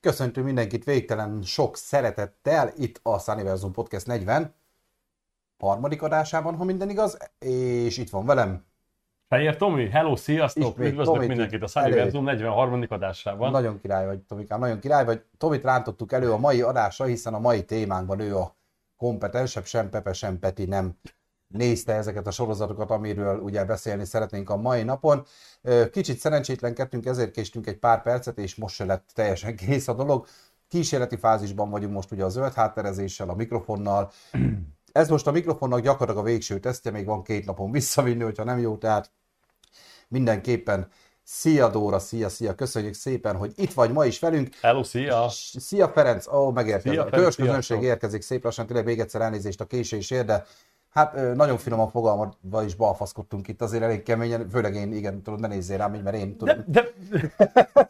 [0.00, 4.54] Köszöntünk mindenkit végtelen sok szeretettel itt a Sunniversum Podcast 40
[5.58, 8.66] harmadik adásában, ha minden igaz, és itt van velem.
[9.28, 10.78] Fehér Tomi, hello, sziasztok!
[10.78, 11.66] Üdvözlök Tomit mindenkit a.
[11.66, 12.84] Sunniversum 43.
[12.88, 13.50] adásában.
[13.50, 15.22] Nagyon király vagy, Tomikám, nagyon király vagy.
[15.38, 18.56] Tomit rántottuk elő a mai adásra, hiszen a mai témánkban ő a
[18.96, 20.98] kompetensebb, sem Pepe, sem Peti nem
[21.48, 25.26] nézte ezeket a sorozatokat, amiről ugye beszélni szeretnénk a mai napon.
[25.90, 30.26] Kicsit szerencsétlenkedtünk, ezért késtünk egy pár percet, és most se lett teljesen kész a dolog.
[30.68, 34.10] Kísérleti fázisban vagyunk most ugye a zöld hátterezéssel, a mikrofonnal.
[34.92, 38.58] Ez most a mikrofonnak gyakorlatilag a végső tesztje, még van két napon visszavinni, hogyha nem
[38.58, 39.10] jó, tehát
[40.08, 40.88] mindenképpen
[41.30, 44.54] Szia Dóra, szia, szia, köszönjük szépen, hogy itt vagy ma is velünk.
[44.60, 45.28] Hello, szia!
[45.58, 46.92] Szia Ferenc, ó, megérkezett.
[46.92, 50.46] Szia, A törzsközönség érkezik szép lassan, tényleg még egyszer elnézést a késésért, de
[50.90, 55.46] hát nagyon finoman fogalmazva is balfaszkodtunk itt, azért elég keményen, főleg én, igen, tudod, ne
[55.48, 56.64] nézzél rám, így, mert én tudom.
[56.66, 57.88] De, de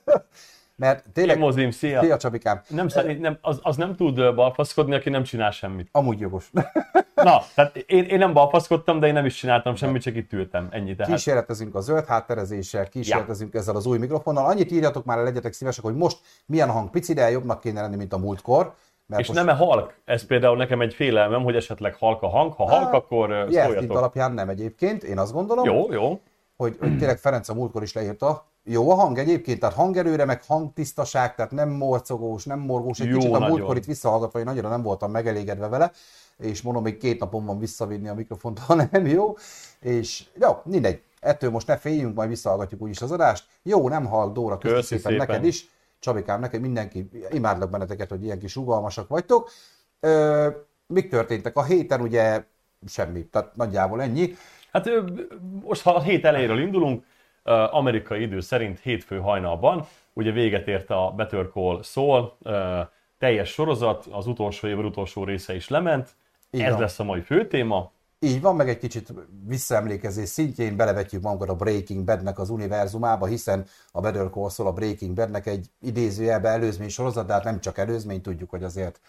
[0.78, 2.00] Mert én tényleg, mozim, szia!
[2.00, 5.88] szia Csabikám, Nem, szerint, nem, az, az nem tud balfaszkodni, aki nem csinál semmit.
[5.92, 6.50] amúgy jogos.
[7.14, 10.68] Na, tehát én, én nem balfaszkodtam, de én nem is csináltam semmit, csak itt ültem.
[10.70, 10.94] Ennyi.
[10.94, 14.46] Tehát Kísérletezünk a zöld hátterezéssel, kísérletezünk ezzel az új mikrofonnal.
[14.46, 18.12] Annyit írjatok már, legyetek szívesek, hogy most milyen hang pici, de jobbnak kéne lenni, mint
[18.12, 18.74] a múltkor.
[19.08, 19.94] Mert és most nem-e halk?
[20.04, 22.52] Ez például nekem egy félelmem, hogy esetleg halk a hang.
[22.52, 23.96] Ha halk, akkor ö, Jelszint szóljatok.
[23.96, 25.64] alapján nem egyébként, én azt gondolom.
[25.64, 26.20] Jó, jó.
[26.56, 28.46] hogy, hogy tényleg Ferenc a múltkor is leírta.
[28.64, 33.00] Jó a hang egyébként, tehát hangerőre, meg hangtisztaság, tehát nem morcogós, nem morgós.
[33.00, 33.48] Egy Jó, kicsit a nagyon.
[33.56, 35.90] múltkor itt visszahallgatva, én annyira nem voltam megelégedve vele,
[36.38, 39.36] és mondom, még két napon van visszavinni a mikrofont, ha nem jó.
[39.80, 41.02] És jó, mindegy.
[41.20, 43.44] Ettől most ne féljünk, majd visszahallgatjuk úgyis az adást.
[43.62, 45.26] Jó, nem hall, Dóra, köszönöm szépen, szépen.
[45.26, 45.68] neked is.
[45.98, 49.50] Csabikám, neked mindenki, imádlak benneteket, hogy ilyen kis rugalmasak vagytok.
[50.00, 50.48] Ö,
[50.86, 52.44] mik történtek a héten, ugye
[52.86, 54.34] semmi, tehát nagyjából ennyi.
[54.72, 54.90] Hát
[55.62, 57.04] most ha a hét elejéről indulunk,
[57.70, 62.36] amerikai idő szerint hétfő hajnalban, ugye véget ért a Better Call Saul,
[63.18, 66.08] teljes sorozat, az utolsó év utolsó része is lement,
[66.50, 67.90] Így ez lesz a mai főtéma.
[68.20, 69.12] Így van, meg egy kicsit
[69.46, 74.72] visszaemlékezés szintjén belevetjük magunkat a Breaking Badnek az univerzumába, hiszen a Better Call Saul a
[74.72, 79.00] Breaking Badnek egy idézőjelbe előzmény sorozat, de hát nem csak előzmény, tudjuk, hogy azért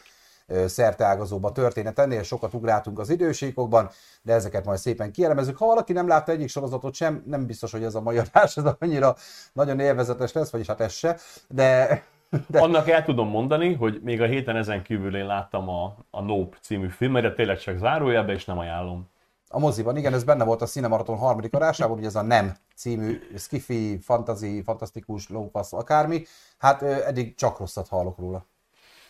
[0.65, 1.99] szerteágazóbb a történet.
[1.99, 3.89] Ennél sokat ugráltunk az időségokban,
[4.21, 5.57] de ezeket majd szépen kielemezzük.
[5.57, 8.63] Ha valaki nem látta egyik sorozatot sem, nem biztos, hogy ez a mai adás ez
[8.79, 9.15] annyira
[9.53, 11.17] nagyon élvezetes lesz, vagyis hát ez se,
[11.47, 12.03] de,
[12.47, 16.21] de Annak el tudom mondani, hogy még a héten ezen kívül én láttam a, a
[16.21, 19.09] Nope című filmet, de tényleg csak zárójelbe, és nem ajánlom.
[19.51, 23.19] A moziban, igen, ez benne volt a Cinemaraton harmadik adásában, ugye ez a Nem című
[23.37, 26.23] skifi, fantasy, fantasztikus, lófasz, akármi.
[26.57, 28.45] Hát eddig csak rosszat hallok róla.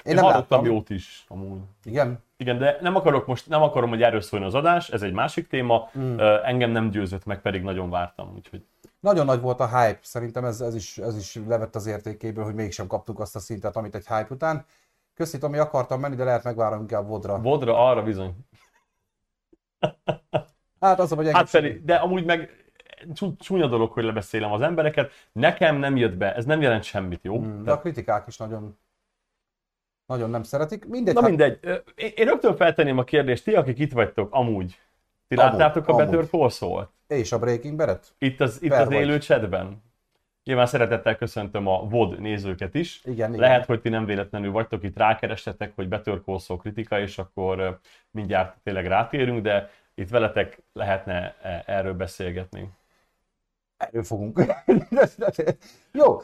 [0.04, 1.60] Én, én hallottam jót is, amúgy.
[1.84, 2.24] Igen?
[2.38, 5.48] Igen, de nem akarok most, nem akarom, hogy erről szóljon az adás, ez egy másik
[5.48, 6.18] téma, mm.
[6.44, 8.66] engem nem győzött meg, pedig nagyon vártam, úgyhogy
[9.00, 12.54] Nagyon nagy volt a hype, szerintem ez, ez, is, ez is levett az értékéből, hogy
[12.54, 14.66] mégsem kaptuk azt a szintet, amit egy hype után.
[15.14, 17.42] Köszi, Tomi, akartam menni, de lehet megvárom inkább Vodra.
[17.42, 18.36] Vodra arra bizony.
[20.80, 22.50] Hát az, hogy Hát pedig, de amúgy meg
[23.14, 27.24] csú- csúnya dolog, hogy lebeszélem az embereket, nekem nem jött be, ez nem jelent semmit,
[27.24, 27.40] jó?
[27.40, 28.80] Mm, De De, a kritikák is nagyon,
[30.06, 30.86] nagyon nem szeretik.
[30.86, 31.60] Mindegy, na hát mindegy,
[31.96, 34.80] én, rögtön feltenném a kérdést, ti, akik itt vagytok, amúgy,
[35.28, 36.30] ti Amúgy, láttátok a Better amúgy.
[36.30, 36.90] Call Saul-t?
[37.16, 38.14] És a Breaking Bad-et?
[38.18, 38.96] Itt az, itt Per az vagy.
[38.96, 39.82] élő chatben.
[40.44, 43.02] Nyilván szeretettel köszöntöm a VOD nézőket is.
[43.04, 43.40] Igen, igen.
[43.40, 45.96] Lehet, hogy ti nem véletlenül vagytok itt, rákerestetek, hogy
[46.40, 47.80] Saul kritika, és akkor
[48.12, 52.70] mindjárt tényleg rátérünk, de itt veletek lehetne e, erről beszélgetni.
[53.78, 54.42] Erről fogunk.
[55.92, 56.20] Jó,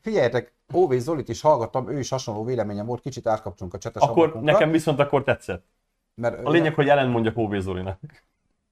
[0.00, 4.22] figyeljetek, Óvé Zolit is hallgattam, ő is hasonló véleményem volt, kicsit átkapcsolunk a csetes Akkor
[4.22, 5.64] ablakunkra, nekem viszont akkor tetszett.
[6.14, 8.00] mert A lényeg, hogy ellentmondjak Óvé Zolinak.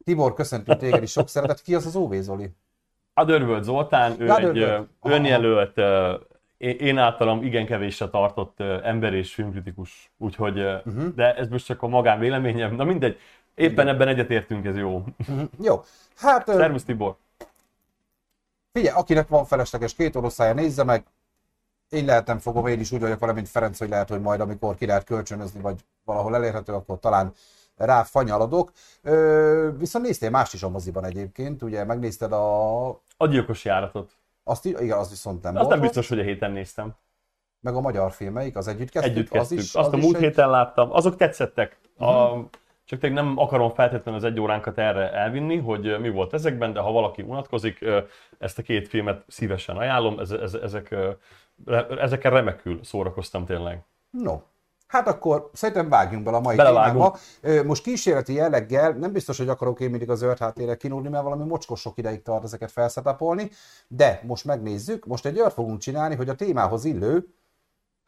[0.05, 1.62] Tibor, köszöntünk téged is sok szeretet.
[1.62, 2.50] Ki az az Óvé Zoli?
[3.15, 4.56] Adörvöld Zoltán, ő Adörvöld.
[4.56, 5.15] egy Aha.
[5.15, 5.81] önjelölt,
[6.56, 11.15] én általam igen kevésre tartott ember és filmkritikus, úgyhogy, uh-huh.
[11.15, 13.19] de ez most csak a magán véleményem, na mindegy,
[13.55, 15.05] éppen ebben egyetértünk, ez jó.
[15.62, 15.83] Jó,
[16.16, 17.16] hát Szervusz Tibor!
[18.72, 21.05] figyelj, akinek van felesleges két oroszája, nézze meg.
[21.89, 24.41] Én lehet nem fogom, én is úgy vagyok vele, mint Ferenc, hogy lehet, hogy majd
[24.41, 27.33] amikor ki lehet kölcsönözni, vagy valahol elérhető, akkor talán
[27.86, 28.72] rá fanyaladok.
[29.03, 32.88] Ö, viszont néztél mást is a moziban egyébként, ugye megnézted a...
[33.16, 34.10] A gyilkos járatot.
[34.44, 36.94] Azt, igen, az viszont nem Azt volt nem biztos, hogy a héten néztem.
[37.60, 39.12] Meg a magyar filmeik, az együtt kezdtük?
[39.16, 39.59] Együtt kezdtük.
[39.59, 40.22] Az is, Azt az a múlt egy- Mhm.
[40.30, 40.92] héten láttam.
[40.92, 41.78] Azok tetszettek.
[41.98, 42.30] A,
[42.84, 46.80] csak tényleg nem akarom feltétlenül az egy óránkat erre elvinni, hogy mi volt ezekben, de
[46.80, 47.84] ha valaki unatkozik,
[48.38, 50.18] ezt a két filmet szívesen ajánlom.
[50.18, 51.10] Ez, ez, ezek, ö,
[51.66, 53.82] re- ezekkel remekül szórakoztam tényleg.
[54.10, 54.41] No.
[54.91, 57.16] Hát akkor szerintem vágjunk bele a mai témába.
[57.65, 61.45] Most kísérleti jelleggel, nem biztos, hogy akarok én mindig a zöld háttérre kinúrni, mert valami
[61.45, 63.51] mocskos sok ideig tart ezeket felszetapolni,
[63.89, 67.27] de most megnézzük, most egy olyat fogunk csinálni, hogy a témához illő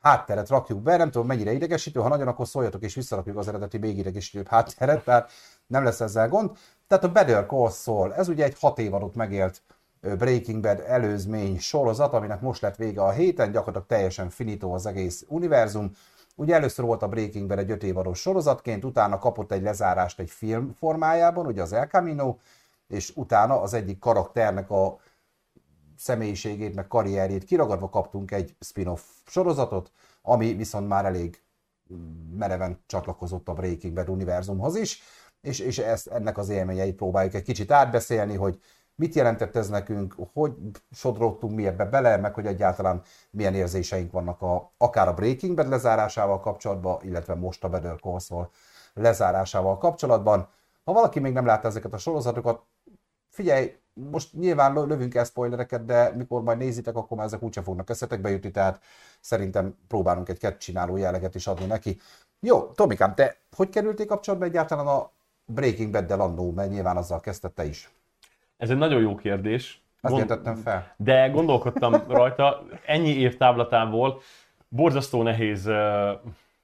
[0.00, 3.78] hátteret rakjuk be, nem tudom mennyire idegesítő, ha nagyon, akkor szóljatok és visszarakjuk az eredeti
[3.78, 5.30] még idegesítőbb hátteret, tehát
[5.66, 6.50] nem lesz ezzel gond.
[6.86, 9.62] Tehát a Better Call Saul, ez ugye egy hat év alatt megélt
[10.00, 15.24] Breaking Bad előzmény sorozat, aminek most lett vége a héten, gyakorlatilag teljesen finito az egész
[15.28, 15.90] univerzum.
[16.34, 20.30] Ugye először volt a Breaking Bad egy öt évados sorozatként, utána kapott egy lezárást egy
[20.30, 22.36] film formájában, ugye az El Camino,
[22.88, 24.98] és utána az egyik karakternek a
[25.96, 29.92] személyiségét, meg karrierjét kiragadva kaptunk egy spin-off sorozatot,
[30.22, 31.42] ami viszont már elég
[32.36, 35.02] mereven csatlakozott a Breaking Bad univerzumhoz is,
[35.40, 38.60] és, és ezt, ennek az élményeit próbáljuk egy kicsit átbeszélni, hogy
[38.94, 40.52] mit jelentett ez nekünk, hogy
[40.90, 45.68] sodródtunk mi ebbe bele, meg hogy egyáltalán milyen érzéseink vannak a, akár a Breaking Bad
[45.68, 48.48] lezárásával kapcsolatban, illetve most a Better Call
[48.94, 50.48] lezárásával kapcsolatban.
[50.84, 52.62] Ha valaki még nem látta ezeket a sorozatokat,
[53.28, 57.90] figyelj, most nyilván lövünk el spoilereket, de mikor majd nézitek, akkor már ezek úgyse fognak
[57.90, 58.80] eszetekbe jutni, tehát
[59.20, 62.00] szerintem próbálunk egy kett csináló jelleget is adni neki.
[62.40, 65.10] Jó, Tomikám, te hogy kerültél kapcsolatba egyáltalán a
[65.44, 67.90] Breaking Bad-del annó, mert nyilván azzal kezdte is.
[68.62, 69.82] Ez egy nagyon jó kérdés.
[70.00, 70.26] Azt Gond...
[70.26, 70.94] tettem fel.
[70.96, 74.20] De gondolkodtam rajta, ennyi év távlatából
[74.68, 75.70] borzasztó nehéz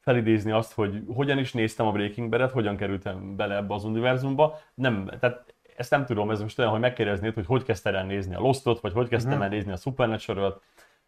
[0.00, 4.58] felidézni azt, hogy hogyan is néztem a Breaking Bad-et, hogyan kerültem bele ebbe az univerzumba.
[4.74, 8.34] Nem, tehát ezt nem tudom, ez most olyan, hogy megkérdeznéd, hogy hogy kezdtem el nézni
[8.34, 9.46] a Lostot, vagy hogy kezdtem uh-huh.
[9.46, 10.60] el nézni a supernatural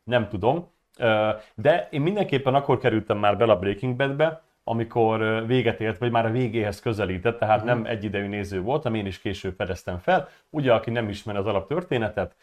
[0.05, 0.71] nem tudom.
[1.55, 6.27] De én mindenképpen akkor kerültem már bele a Breaking Bad-be, amikor véget ért, vagy már
[6.27, 7.75] a végéhez közelített, tehát uh-huh.
[7.75, 10.29] nem egyidejű néző voltam, én is később fedeztem fel.
[10.51, 12.35] Ugye, aki nem ismer az alaptörténetet,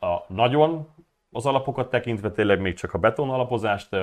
[0.00, 0.88] a nagyon
[1.32, 3.96] az alapokat tekintve, tényleg még csak a beton alapozást,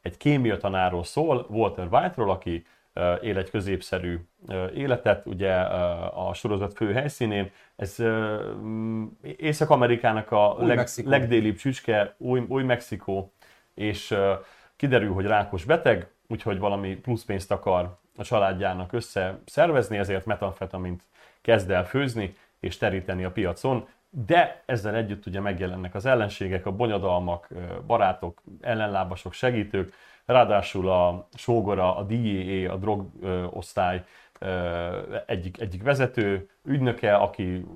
[0.00, 2.66] egy kémia tanáról szól, Walter White-ról, aki
[3.22, 4.20] él egy középszerű
[4.74, 5.54] életet, ugye
[6.14, 7.50] a sorozat fő helyszínén.
[7.76, 7.96] Ez
[9.36, 13.32] Észak-Amerikának a leg, legdélibb csücske, új, új Mexikó,
[13.74, 14.14] és
[14.76, 21.02] kiderül, hogy rákos beteg, úgyhogy valami plusz pénzt akar a családjának összeszervezni, ezért metamfetamint
[21.40, 26.72] kezd el főzni és teríteni a piacon, de ezzel együtt ugye megjelennek az ellenségek, a
[26.72, 27.48] bonyodalmak,
[27.86, 29.92] barátok, ellenlábasok, segítők,
[30.24, 34.04] ráadásul a sógora, a DEA, a drogosztály
[35.26, 37.66] egyik, egyik vezető, ügynöke, aki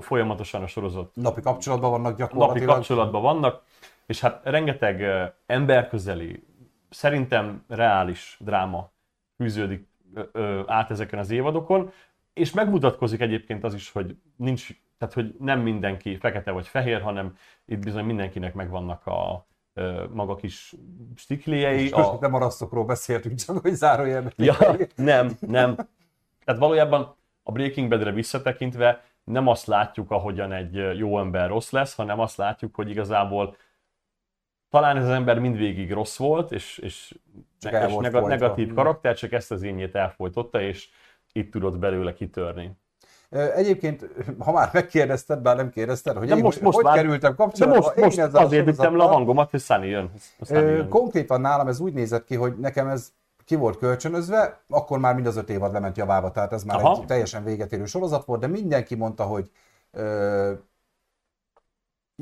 [0.00, 1.10] folyamatosan a sorozat...
[1.14, 2.66] Napi kapcsolatban vannak gyakorlatilag.
[2.66, 3.62] Napi kapcsolatban vannak,
[4.06, 5.04] és hát rengeteg
[5.46, 6.42] emberközeli,
[6.90, 8.90] szerintem reális dráma
[9.36, 9.86] fűződik
[10.66, 11.90] át ezeken az évadokon,
[12.32, 14.68] és megmutatkozik egyébként az is, hogy nincs,
[14.98, 19.46] tehát hogy nem mindenki fekete vagy fehér, hanem itt bizony mindenkinek megvannak a
[20.12, 20.74] maga kis
[21.16, 21.90] stikliei.
[21.90, 22.18] A...
[22.20, 24.32] Nem a rasszokról beszéltünk, csak hogy zárójelben.
[24.36, 24.56] Ja,
[24.94, 25.74] nem, nem.
[26.44, 31.94] Tehát valójában a Breaking Bad-re visszatekintve nem azt látjuk, ahogyan egy jó ember rossz lesz,
[31.94, 33.56] hanem azt látjuk, hogy igazából
[34.70, 37.18] talán ez az ember mindvégig rossz volt, és, és,
[37.58, 40.88] csak és neg- negatív karakter, csak ezt az énjét elfolytotta, és
[41.32, 42.76] itt tudott belőle kitörni.
[43.30, 47.34] Egyébként, ha már megkérdezted, bár nem kérdezted, hogy de én most, most hogy már, kerültem
[47.34, 47.92] kapcsolatba.
[47.94, 50.10] De most, most azért vittem le a hangomat, hogy Sunny jön.
[50.40, 50.88] Sunny jön.
[50.88, 53.12] Konkrétan nálam ez úgy nézett ki, hogy nekem ez
[53.44, 56.98] ki volt kölcsönözve, akkor már mind az öt évad lement javába, tehát ez már Aha.
[57.00, 59.50] egy teljesen véget érő sorozat volt, de mindenki mondta, hogy
[59.90, 60.52] ö,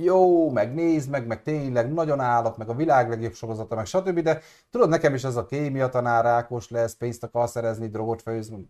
[0.01, 4.21] jó, meg nézd meg, meg tényleg nagyon állat, meg a világ legjobb sorozata, meg stb.
[4.21, 4.41] De
[4.71, 8.69] tudod, nekem is ez a kémia tanár, rákos lesz, pénzt akar szerezni, drogot főzni.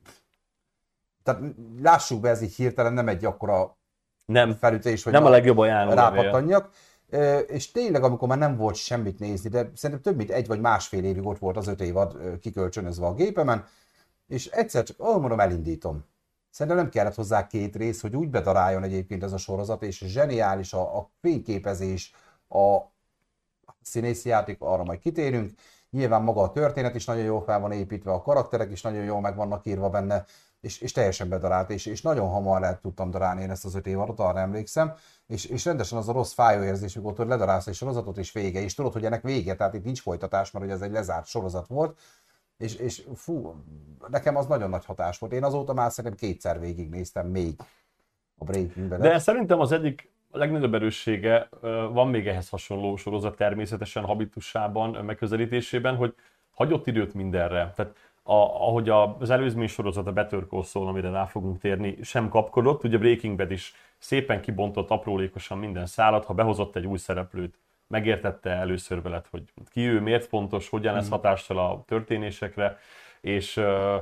[1.23, 1.43] Tehát
[1.83, 3.77] lássuk be, ez így hirtelen nem egy akkora
[4.27, 4.53] nem.
[4.53, 6.71] felütés, hogy nem a legjobb ajánló rápattanjak.
[7.47, 11.05] És tényleg, amikor már nem volt semmit nézni, de szerintem több mint egy vagy másfél
[11.05, 13.65] évig ott volt az öt évad kikölcsönözve a gépemen,
[14.27, 16.05] és egyszer csak, ahol mondom, elindítom.
[16.57, 20.73] Szerintem nem kellett hozzá két rész, hogy úgy bedaráljon egyébként ez a sorozat, és zseniális
[20.73, 22.15] a, a fényképezés,
[22.49, 22.79] a
[23.83, 25.53] színészi játék, arra majd kitérünk.
[25.91, 29.21] Nyilván maga a történet is nagyon jól fel van építve, a karakterek is nagyon jól
[29.21, 30.25] meg vannak írva benne,
[30.61, 33.87] és, és teljesen bedarált, és, és nagyon hamar lehet tudtam darálni én ezt az öt
[33.87, 34.95] év alatt, arra emlékszem,
[35.27, 38.61] és, és rendesen az a rossz fájó érzés, volt, hogy ledarálsz egy sorozatot, és vége,
[38.61, 41.67] és tudod, hogy ennek vége, tehát itt nincs folytatás, mert ugye ez egy lezárt sorozat
[41.67, 41.99] volt,
[42.59, 43.55] és, és fú,
[44.09, 45.33] nekem az nagyon nagy hatás volt.
[45.33, 47.55] Én azóta már szerintem kétszer végignéztem még
[48.39, 51.49] a Breaking De szerintem az egyik a legnagyobb erőssége,
[51.93, 56.15] van még ehhez hasonló sorozat természetesen habitusában, megközelítésében, hogy
[56.51, 57.73] hagyott időt mindenre.
[57.77, 62.29] Tehát a, ahogy az előzmény sorozat, a Better Call Saul, amire rá fogunk térni, sem
[62.29, 67.59] kapkodott, ugye Breaking Bad is szépen kibontott aprólékosan minden szállat, ha behozott egy új szereplőt,
[67.89, 71.13] megértette először veled, hogy ki ő, miért fontos, hogyan lesz mhm.
[71.13, 72.79] hatással a történésekre,
[73.21, 73.95] és uh,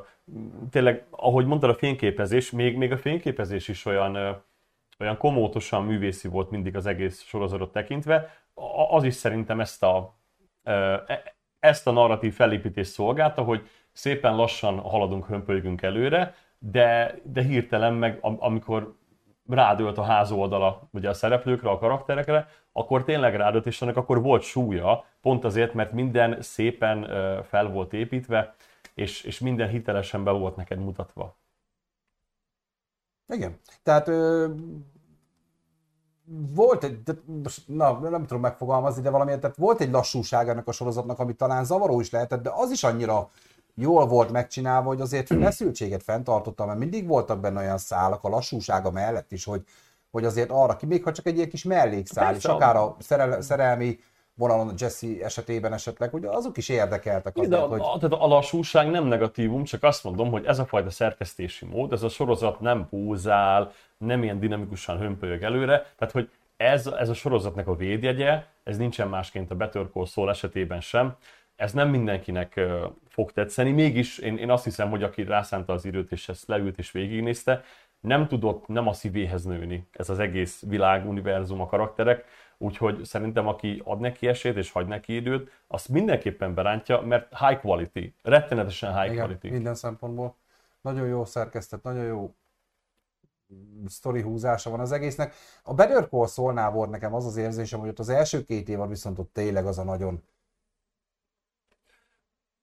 [0.70, 4.36] tényleg, ahogy mondtad, a fényképezés, még, még a fényképezés is olyan, uh,
[4.98, 8.30] olyan komótosan művészi volt mindig az egész sorozatot tekintve,
[8.90, 10.14] az is szerintem ezt a,
[10.64, 11.00] uh,
[11.58, 18.18] ezt a narratív felépítést szolgálta, hogy szépen lassan haladunk, hömpölygünk előre, de, de hirtelen meg,
[18.20, 18.96] amikor
[19.48, 24.22] rádölt a ház oldala ugye a szereplőkre, a karakterekre, akkor tényleg rádölt, és annak akkor
[24.22, 27.04] volt súlya, pont azért, mert minden szépen
[27.44, 28.54] fel volt építve,
[28.94, 31.36] és, és minden hitelesen be volt neked mutatva.
[33.28, 33.58] Igen.
[33.82, 34.48] Tehát ö,
[36.54, 37.02] volt egy,
[37.66, 41.64] na, nem tudom megfogalmazni, de valamilyen, tehát volt egy lassúság ennek a sorozatnak, ami talán
[41.64, 43.30] zavaró is lehetett, de az is annyira
[43.74, 48.90] jól volt megcsinálva, hogy azért feszültséget fenntartottam, mert mindig voltak benne olyan szálak a lassúsága
[48.90, 49.64] mellett is, hogy,
[50.14, 52.48] hogy azért arra ki, még ha csak egy ilyen kis mellékszál, Persze.
[52.48, 53.98] és akár a szerel, szerelmi
[54.34, 57.80] vonalon Jesse esetében esetleg, hogy azok is érdekeltek azért, de a, hogy...
[57.80, 61.92] A, tehát a lassúság nem negatívum, csak azt mondom, hogy ez a fajta szerkesztési mód,
[61.92, 67.14] ez a sorozat nem búzál, nem ilyen dinamikusan hömpölyög előre, tehát hogy ez, ez a
[67.14, 71.16] sorozatnak a védjegye, ez nincsen másként a Better Call Saul esetében sem,
[71.56, 72.60] ez nem mindenkinek
[73.08, 76.78] fog tetszeni, mégis én, én azt hiszem, hogy aki rászánta az időt és ezt leült
[76.78, 77.62] és végignézte,
[78.04, 82.24] nem tudott nem a szívéhez nőni ez az egész világ, univerzum, a karakterek,
[82.58, 87.60] úgyhogy szerintem aki ad neki esélyt és hagy neki időt, azt mindenképpen berántja, mert high
[87.60, 89.50] quality, rettenetesen high Igen, quality.
[89.50, 90.36] minden szempontból.
[90.80, 92.34] Nagyon jó szerkesztett, nagyon jó
[93.86, 95.34] sztori húzása van az egésznek.
[95.62, 98.88] A Better Call Saul-nál volt nekem az az érzésem, hogy ott az első két évad
[98.88, 100.22] viszont ott tényleg az a nagyon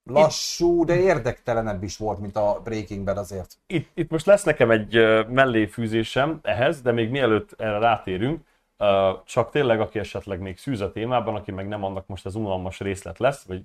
[0.04, 3.56] lassú, de érdektelenebb is volt, mint a Breaking Bad azért.
[3.66, 4.94] Itt, itt most lesz nekem egy
[5.28, 8.40] melléfűzésem ehhez, de még mielőtt erre rátérünk,
[9.24, 12.80] csak tényleg, aki esetleg még szűz a témában, aki meg nem annak most az unalmas
[12.80, 13.62] részlet lesz, vagy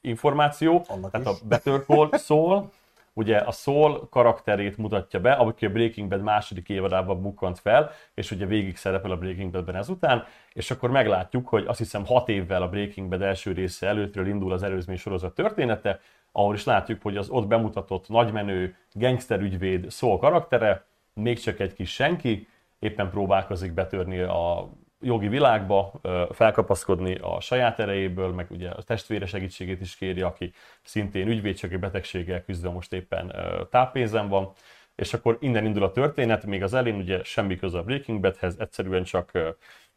[0.00, 1.40] információ, annak tehát is.
[1.40, 2.70] a Better Call szól,
[3.14, 8.30] ugye a Saul karakterét mutatja be, aki a Breaking Bad második évadában bukkant fel, és
[8.30, 12.62] ugye végig szerepel a Breaking Badben ezután, és akkor meglátjuk, hogy azt hiszem hat évvel
[12.62, 16.00] a Breaking Bad első része előttről indul az előzmény sorozat története,
[16.32, 21.92] ahol is látjuk, hogy az ott bemutatott nagymenő gangsterügyvéd Saul karaktere, még csak egy kis
[21.92, 24.70] senki, éppen próbálkozik betörni a
[25.04, 25.92] jogi világba,
[26.30, 32.44] felkapaszkodni a saját erejéből, meg ugye a testvére segítségét is kéri, aki szintén ügyvédségi betegséggel
[32.44, 33.34] küzdve most éppen
[33.70, 34.52] táppénzen van,
[34.94, 38.56] és akkor innen indul a történet, még az elén ugye semmi köze a Breaking Badhez,
[38.58, 39.30] egyszerűen csak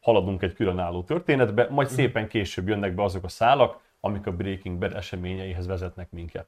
[0.00, 1.96] haladunk egy különálló történetbe, majd mhm.
[1.96, 6.46] szépen később jönnek be azok a szálak, amik a Breaking Bad eseményeihez vezetnek minket.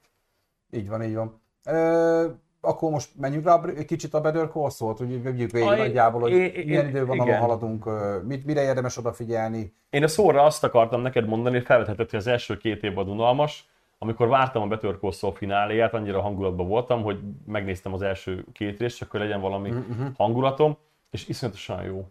[0.71, 1.41] Így van, így van.
[1.65, 6.21] Ö- akkor most menjünk rá egy kicsit a Better Call Saul-t, hogy vegyük végig nagyjából,
[6.21, 7.85] hogy é, milyen idővonalon haladunk,
[8.27, 9.75] mit, mire érdemes odafigyelni.
[9.91, 13.69] Én a szóra azt akartam neked mondani, hogy felvethetett, hogy az első két évben unalmas,
[13.99, 18.79] amikor vártam a Better Call Saul fináléját, annyira hangulatban voltam, hogy megnéztem az első két
[18.79, 20.07] részt, csak hogy legyen valami uh-huh.
[20.17, 20.77] hangulatom,
[21.11, 22.07] és iszonyatosan jó.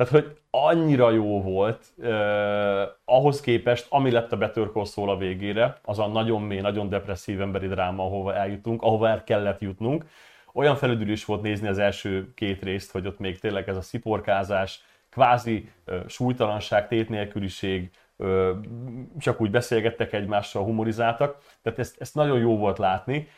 [0.00, 5.16] Tehát, hogy annyira jó volt eh, ahhoz képest, ami lett a Better Call Saul a
[5.16, 10.04] végére, az a nagyon mély, nagyon depresszív emberi dráma, ahova eljutunk, ahova el kellett jutnunk.
[10.52, 14.82] Olyan felüdülés volt nézni az első két részt, hogy ott még tényleg ez a sziporkázás,
[15.10, 18.48] kvázi eh, súlytalanság, tétnélküliség, eh,
[19.18, 21.38] csak úgy beszélgettek egymással, humorizáltak.
[21.62, 23.28] Tehát ezt, ezt nagyon jó volt látni.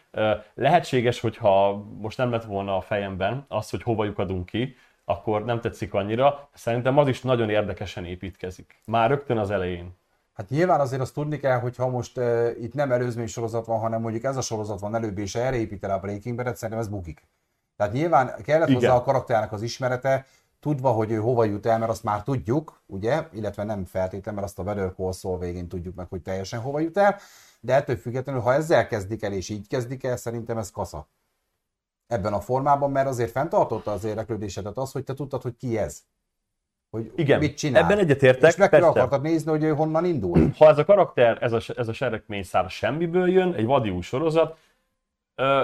[0.54, 5.60] Lehetséges, hogyha most nem lett volna a fejemben az, hogy hova lyukadunk ki, akkor nem
[5.60, 6.48] tetszik annyira.
[6.54, 8.80] Szerintem az is nagyon érdekesen építkezik.
[8.86, 10.00] Már rögtön az elején.
[10.32, 13.78] Hát nyilván azért azt tudni kell, hogy ha most uh, itt nem előzmény sorozat van,
[13.78, 16.78] hanem mondjuk ez a sorozat van előbb, és erre épít el a Breaking Bad, szerintem
[16.78, 17.28] ez bukik.
[17.76, 18.80] Tehát nyilván kellett Igen.
[18.80, 20.26] hozzá a karakternek az ismerete,
[20.60, 24.46] tudva, hogy ő hova jut el, mert azt már tudjuk, ugye, illetve nem feltétlenül, mert
[24.46, 27.16] azt a Better Call Saul végén tudjuk meg, hogy teljesen hova jut el,
[27.60, 31.08] de ettől függetlenül, ha ezzel kezdik el, és így kezdik el, szerintem ez kasza
[32.12, 36.02] ebben a formában, mert azért fenntartotta az érdeklődésedet az, hogy te tudtad, hogy ki ez.
[36.90, 37.82] Hogy Igen, mit csinál.
[37.82, 38.50] ebben egyetértek.
[38.50, 38.86] És meg persze.
[38.86, 40.38] akartad nézni, hogy ő honnan indul.
[40.58, 44.58] Ha ez a karakter, ez a, ez a seregményszár semmiből jön, egy vadiú sorozat,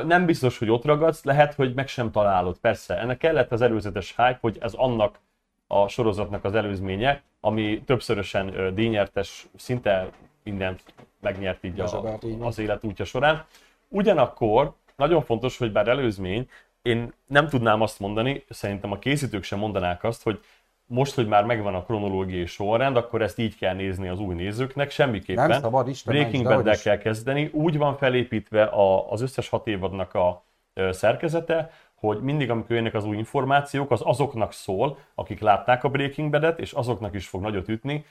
[0.06, 2.58] nem biztos, hogy ott ragadsz, lehet, hogy meg sem találod.
[2.58, 5.18] Persze, ennek kellett az előzetes hype, hogy ez annak
[5.66, 10.08] a sorozatnak az előzménye, ami többszörösen díjnyertes, szinte
[10.44, 10.82] mindent
[11.20, 13.44] megnyert így a, az élet útja során.
[13.88, 16.48] Ugyanakkor nagyon fontos, hogy bár előzmény,
[16.82, 20.40] én nem tudnám azt mondani, szerintem a készítők sem mondanák azt, hogy
[20.86, 24.90] most, hogy már megvan a kronológiai sorrend, akkor ezt így kell nézni az új nézőknek,
[24.90, 25.48] semmiképpen.
[25.48, 27.50] Nem szabad, Isten Breaking bad kell kezdeni.
[27.52, 30.44] Úgy van felépítve a, az összes hat évadnak a
[30.90, 36.30] szerkezete, hogy mindig, amikor jönnek az új információk, az azoknak szól, akik látták a Breaking
[36.30, 38.04] Bad-et, és azoknak is fog nagyot ütni.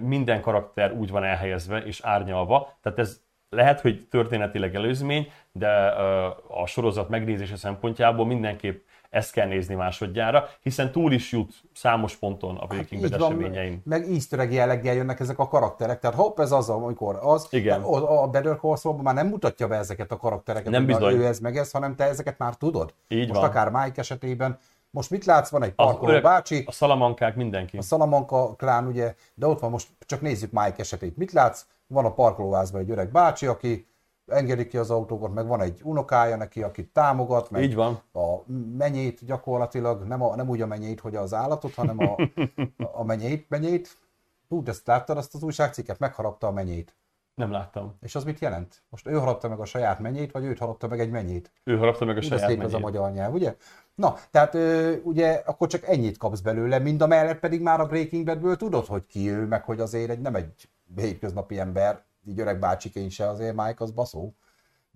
[0.00, 5.68] Minden karakter úgy van elhelyezve és árnyalva, tehát ez lehet, hogy történetileg előzmény, de
[6.48, 12.56] a sorozat megnézése szempontjából mindenképp ezt kell nézni másodjára, hiszen túl is jut számos ponton
[12.56, 13.82] a Breaking Bad Hát Így van, eseményein.
[13.84, 17.82] Meg egg jelleggel jönnek ezek a karakterek, tehát hopp, ez az, amikor az, Igen.
[17.82, 21.14] A, a Better Call Saul már nem mutatja be ezeket a karaktereket, Nem bizony.
[21.14, 22.94] ő ez meg ez, hanem te ezeket már tudod.
[23.08, 23.48] Így Most van.
[23.50, 24.58] akár Mike esetében,
[24.90, 27.76] most mit látsz, van egy parkoló öreg- bácsi, A szalamankák mindenki.
[27.76, 31.16] a Salamanca klán, ugye, de ott van most, csak nézzük Mike esetét.
[31.16, 31.64] Mit látsz?
[31.88, 33.86] Van a parkolóházban egy öreg bácsi, aki
[34.26, 38.02] engedik ki az autókat, meg van egy unokája neki, akit támogat, meg Így van.
[38.12, 42.16] a menyét gyakorlatilag, nem, a, nem úgy a menyét, hogy az állatot, hanem a,
[43.00, 43.96] a menyét, menyét.
[44.48, 45.98] Hú, de ezt láttad azt az újságcikket?
[45.98, 46.94] Megharapta a menyét.
[47.34, 47.94] Nem láttam.
[48.00, 48.82] És az mit jelent?
[48.90, 51.52] Most ő harapta meg a saját menyét, vagy őt harapta meg egy menyét?
[51.64, 53.56] Ő harapta meg a saját szép ez a magyar nyelv, ugye?
[53.94, 57.86] Na, tehát ö, ugye akkor csak ennyit kapsz belőle, mind a mellett pedig már a
[57.86, 62.40] Breaking Badből tudod, hogy ki ő, meg hogy azért egy, nem egy hétköznapi ember, így
[62.40, 64.34] öreg bácsiként se azért Mike az baszó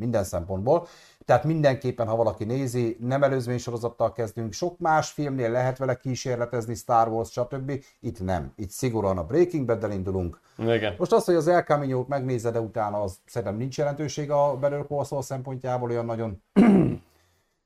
[0.03, 0.87] minden szempontból.
[1.25, 6.75] Tehát mindenképpen, ha valaki nézi, nem előzmény sorozattal kezdünk, sok más filmnél lehet vele kísérletezni,
[6.75, 7.85] Star Wars, stb.
[8.01, 8.53] Itt nem.
[8.57, 10.41] Itt szigorúan a Breaking Bad-del indulunk.
[10.59, 10.95] Igen.
[10.99, 14.87] Most az, hogy az El Camino-t megnézed, de utána az szerintem nincs jelentőség a Better
[14.87, 16.43] Call szempontjából olyan nagyon.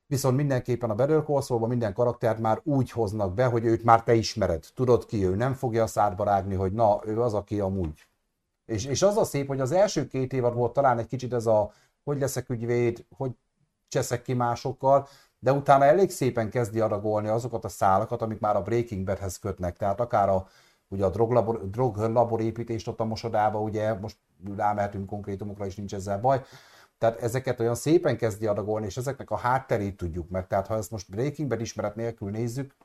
[0.07, 4.13] Viszont mindenképpen a Better Call minden karaktert már úgy hoznak be, hogy őt már te
[4.13, 4.63] ismered.
[4.75, 8.06] Tudod ki ő, nem fogja a szádba rágni, hogy na, ő az, aki amúgy.
[8.67, 11.45] És, és az a szép, hogy az első két évad volt talán egy kicsit ez
[11.45, 11.71] a,
[12.03, 13.31] hogy leszek ügyvéd, hogy
[13.87, 15.07] cseszek ki másokkal,
[15.39, 19.77] de utána elég szépen kezdi adagolni azokat a szálakat, amik már a Breaking Badhez kötnek.
[19.77, 20.47] Tehát akár a,
[20.87, 24.17] ugye a droglabor, droglabor építést ott a mosodába, ugye most
[24.57, 26.43] rámehetünk konkrétumokra, és nincs ezzel baj.
[26.97, 30.47] Tehát ezeket olyan szépen kezdi adagolni, és ezeknek a hátterét tudjuk meg.
[30.47, 32.75] Tehát ha ezt most Breaking Bad ismeret nélkül nézzük,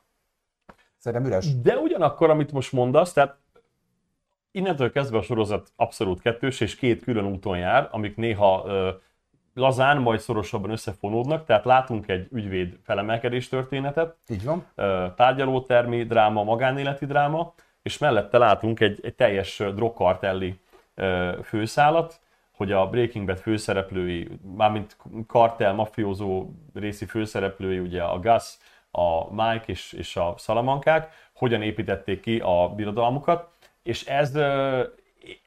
[0.99, 1.61] szerintem üres.
[1.61, 3.42] De ugyanakkor, amit most mondasz, tehát
[4.53, 8.91] innentől kezdve a sorozat abszolút kettős, és két külön úton jár, amik néha ö,
[9.55, 14.67] lazán, majd szorosabban összefonódnak, tehát látunk egy ügyvéd felemelkedés történetet, Így van.
[14.75, 20.61] ö, tárgyalótermi dráma, magánéleti dráma, és mellette látunk egy, egy teljes drogkartelli
[20.95, 22.21] ö, főszálat,
[22.57, 28.57] hogy a Breaking Bad főszereplői, mármint kartel, mafiózó részi főszereplői, ugye a Gus,
[28.91, 33.49] a Mike és, és a Salamankák, hogyan építették ki a birodalmukat,
[33.83, 34.83] és ez ö,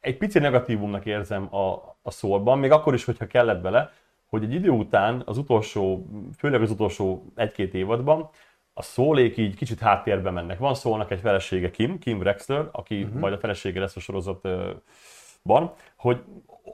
[0.01, 3.91] egy pici negatívumnak érzem a, a szólban, még akkor is, hogyha kellett bele,
[4.25, 6.05] hogy egy idő után az utolsó,
[6.37, 8.29] főleg az utolsó egy-két évadban
[8.77, 10.59] a szólék így kicsit háttérbe mennek.
[10.59, 13.19] Van szólnak egy felesége Kim, Kim Rexler, aki uh-huh.
[13.19, 16.23] majd a felesége lesz a sorozatban, hogy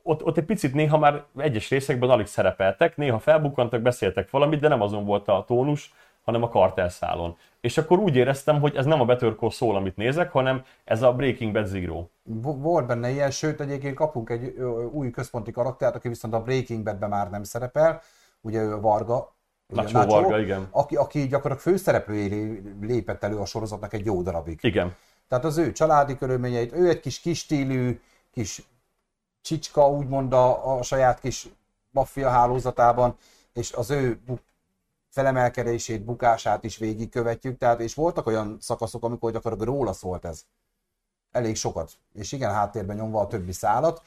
[0.03, 4.67] ott, ott egy picit néha már egyes részekben alig szerepeltek, néha felbukkantak, beszéltek valamit, de
[4.67, 7.37] nem azon volt a tónus, hanem a kartelszálon.
[7.61, 11.13] És akkor úgy éreztem, hogy ez nem a Call Saul, amit nézek, hanem ez a
[11.13, 12.07] Breaking Bad Zero.
[12.23, 14.57] Vo- Volt benne ilyen, sőt egyébként kapunk egy
[14.91, 18.01] új központi karaktert, aki viszont a Breaking Badben már nem szerepel,
[18.41, 19.35] ugye ő Varga,
[19.69, 20.67] ugye Nacho Varga, igen.
[20.71, 24.59] Aki, aki gyakorlatilag főszereplőjé lé- lépett elő a sorozatnak egy jó darabig.
[24.61, 24.95] Igen.
[25.27, 28.61] Tehát az ő családi körülményeit, ő egy kis kis stílű, kis
[29.41, 31.47] csicska, úgymond a, a saját kis
[31.89, 33.15] maffia hálózatában,
[33.53, 34.19] és az ő
[35.11, 40.45] felemelkedését, bukását is végigkövetjük, tehát és voltak olyan szakaszok, amikor gyakorlatilag róla szólt ez.
[41.31, 41.91] Elég sokat.
[42.13, 44.01] És igen, háttérben nyomva a többi szálat.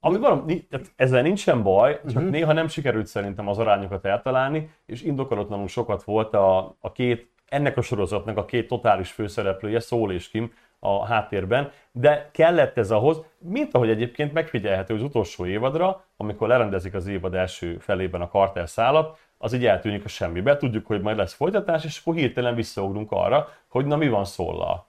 [0.00, 2.30] Ami tehát ezzel nincsen baj, csak uh-huh.
[2.30, 7.76] néha nem sikerült szerintem az arányokat eltalálni, és indokolatlanul sokat volt a, a két, ennek
[7.76, 13.20] a sorozatnak a két totális főszereplője, Szól és Kim a háttérben, de kellett ez ahhoz,
[13.38, 18.66] mint ahogy egyébként megfigyelhető az utolsó évadra, amikor lerendezik az évad első felében a kartel
[18.66, 23.12] szálat, az így eltűnik a semmibe, tudjuk, hogy majd lesz folytatás, és akkor hirtelen visszaugrunk
[23.12, 24.86] arra, hogy na mi van szóllal.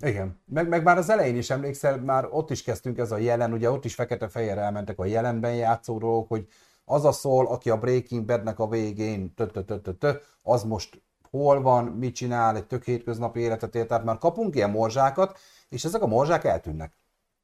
[0.00, 0.40] Igen.
[0.46, 3.70] Meg, meg már az elején is emlékszel, már ott is kezdtünk ez a jelen, ugye
[3.70, 6.46] ott is fekete-fehér elmentek a jelenben játszó dolgok, hogy
[6.84, 10.64] az a szól, aki a Breaking Badnek a végén tö, tö, tö, tö, tö, az
[10.64, 15.38] most hol van, mit csinál, egy tök hétköznapi életet él, tehát már kapunk ilyen morzsákat,
[15.68, 16.92] és ezek a morzsák eltűnnek.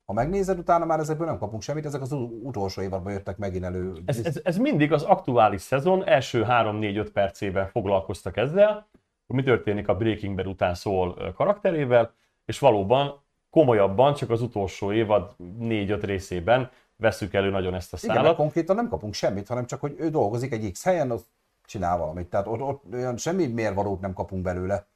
[0.06, 3.92] Ha megnézed, utána már ezekből nem kapunk semmit, ezek az utolsó évadban jöttek megint elő.
[4.04, 8.88] Ez, ez, ez mindig az aktuális szezon első 3-4-5 percében foglalkoztak ezzel,
[9.26, 12.12] hogy mi történik a Breaking Bad után szól karakterével,
[12.44, 18.16] és valóban komolyabban csak az utolsó évad 4-5 részében veszük elő nagyon ezt a Igen,
[18.16, 18.36] szállat.
[18.36, 21.26] konkrétan nem kapunk semmit, hanem csak, hogy ő dolgozik egy X helyen, az
[21.64, 22.26] csinál valamit.
[22.26, 24.86] Tehát ott, ott olyan semmi mérvalót nem kapunk belőle.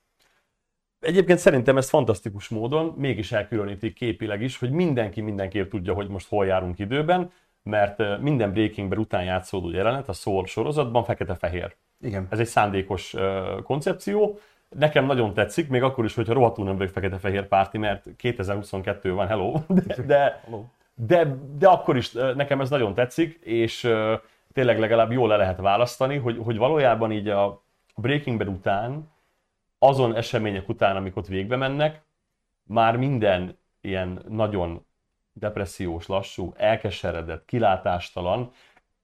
[1.01, 6.29] Egyébként szerintem ez fantasztikus módon mégis elkülönítik képileg is, hogy mindenki mindenképp tudja, hogy most
[6.29, 7.31] hol járunk időben,
[7.63, 11.75] mert minden Breaking Bad után játszódó jelenet a Soul sorozatban fekete-fehér.
[12.01, 12.27] Igen.
[12.31, 13.15] Ez egy szándékos
[13.63, 14.39] koncepció.
[14.69, 19.27] Nekem nagyon tetszik, még akkor is, hogyha rohadtul nem vagyok fekete-fehér párti, mert 2022 van,
[19.27, 20.45] hello, de, de,
[20.95, 23.93] de, de akkor is nekem ez nagyon tetszik, és
[24.53, 27.47] tényleg legalább jól le lehet választani, hogy, hogy valójában így a,
[27.95, 29.09] a Breaking Bad után,
[29.83, 32.03] azon események után, amik ott végbe mennek,
[32.63, 34.87] már minden ilyen nagyon
[35.33, 38.53] depressziós, lassú, elkeseredett, kilátástalan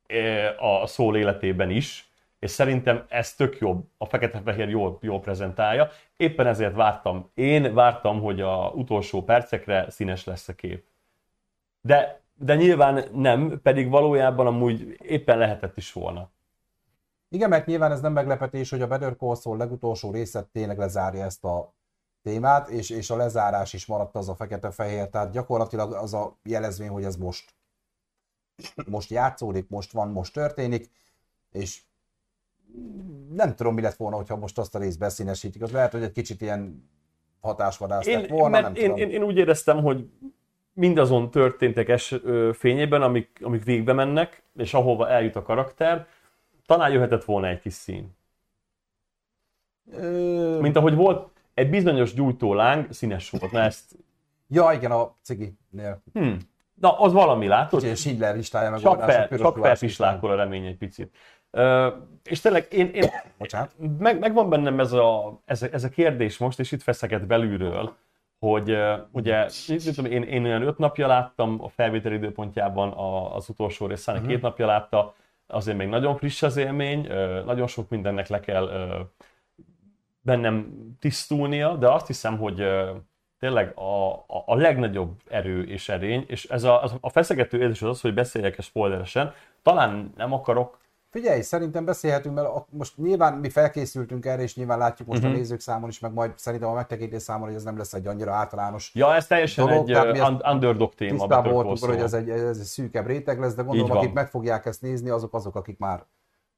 [0.07, 5.91] eh, a szó életében is, és szerintem ez tök jobb, a fekete-fehér jól, jól prezentálja.
[6.17, 10.85] Éppen ezért vártam, én vártam, hogy a utolsó percekre színes lesz a kép.
[11.81, 16.31] De, de nyilván nem, pedig valójában amúgy éppen lehetett is volna.
[17.29, 21.25] Igen, mert nyilván ez nem meglepetés, hogy a Better Call Saul legutolsó része tényleg lezárja
[21.25, 21.75] ezt a
[22.23, 26.89] témát, és, és a lezárás is maradt az a fekete-fehér, tehát gyakorlatilag az a jelezvény,
[26.89, 27.55] hogy ez most
[28.87, 30.91] most játszódik, most van, most történik,
[31.53, 31.83] és
[33.31, 35.63] nem tudom, mi lett volna, hogyha most azt a részt beszínesítik.
[35.63, 36.91] Az lehet, hogy egy kicsit ilyen
[37.41, 38.97] hatásvadász Én, lett volna, nem én, tudom.
[38.97, 40.11] én, én úgy éreztem, hogy
[40.73, 46.07] mindazon történtek es, ö, fényében, amik, amik végbe mennek, és ahova eljut a karakter,
[46.67, 48.17] talán jöhetett volna egy kis szín.
[49.93, 53.97] Ö, Mint ahogy volt egy bizonyos gyújtóláng, színes volt, na ezt...
[54.49, 56.03] Ja, igen, a ciginél.
[56.13, 56.33] Hm.
[56.81, 57.81] Na, az valami, látod?
[57.81, 61.17] Kicsit Schindler listája meg Csak, fel, csak felpislákol a remény egy picit.
[61.51, 61.87] Uh,
[62.25, 63.75] és tényleg én, én Bocsánat.
[63.99, 67.97] meg, megvan bennem ez a, ez, a, ez a kérdés most, és itt feszeget belülről,
[68.39, 69.47] hogy uh, ugye,
[69.85, 74.27] tudom, én, én olyan öt napja láttam a felvétel időpontjában a, az utolsó részt, uh-huh.
[74.27, 75.15] két napja látta,
[75.47, 77.07] azért még nagyon friss az élmény,
[77.45, 78.69] nagyon sok mindennek le kell
[80.21, 82.67] bennem tisztulnia, de azt hiszem, hogy
[83.39, 87.89] tényleg a, a, a legnagyobb erő és erény, és ez a, a feszegető érzés az
[87.89, 89.33] az, hogy beszéljek spoileresen,
[89.63, 90.79] talán nem akarok
[91.17, 95.31] Figyelj, szerintem beszélhetünk, mert most nyilván mi felkészültünk erre, és nyilván látjuk most Mhm.
[95.31, 98.07] a nézők számon is, meg majd szerintem a megtekintés számon, hogy ez nem lesz egy
[98.07, 101.11] annyira általános Ja, ez teljesen dolog, egy tehát mi uh, underdog téma.
[101.11, 104.67] tisztában voltunk, hogy ez egy, ez egy szűkebb réteg lesz, de gondolom, akik meg fogják
[104.67, 106.05] ezt nézni, azok azok, akik már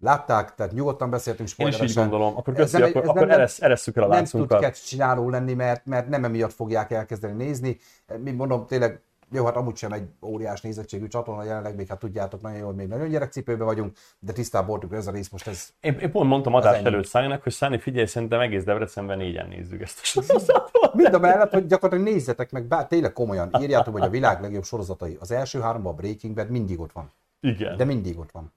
[0.00, 2.08] látták, tehát nyugodtan beszéltünk Én is így spoileresen.
[2.08, 2.36] gondolom.
[2.36, 4.38] Akkor Ez köszi, nem egy- akkor, ez akkor nem- eresz, eresszük el a nem tud
[4.50, 4.86] láncunkat.
[4.86, 7.78] csináló lenni, mert, mert nem emiatt fogják elkezdeni nézni.
[8.22, 12.40] Mi mondom, tényleg jó, hát amúgy sem egy óriás nézettségű csatorna, jelenleg még hát tudjátok
[12.40, 15.68] nagyon jól, hogy még nagyon gyerekcipőben vagyunk, de tisztában voltunk, ez a rész most ez
[15.80, 19.82] Én, én pont mondtam adás előtt Száninak, hogy Száni, figyelj, szerintem egész Debrecenben négyen nézzük
[19.82, 20.94] ezt a sorozatot.
[20.94, 24.64] Mind a mellett, hogy gyakorlatilag nézzetek meg, bár tényleg komolyan, írjátok, hogy a világ legjobb
[24.64, 25.16] sorozatai.
[25.20, 27.12] Az első háromban a Breaking Bad mindig ott van.
[27.40, 27.76] Igen.
[27.76, 28.52] De mindig ott van.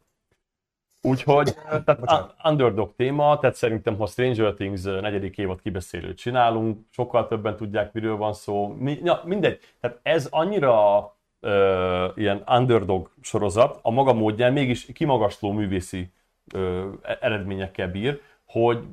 [1.02, 7.56] Úgyhogy, tehát underdog téma, tehát szerintem, ha Stranger Things negyedik évad kibeszélőt csinálunk, sokkal többen
[7.56, 8.68] tudják, miről van szó.
[8.68, 9.60] Mi, ja, mindegy.
[9.80, 16.12] Tehát ez annyira ö, ilyen underdog sorozat, a maga módján mégis kimagasló művészi
[16.54, 18.84] ö, e- eredményekkel bír, hogy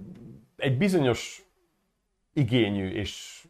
[0.57, 1.43] egy bizonyos
[2.33, 3.43] igényű és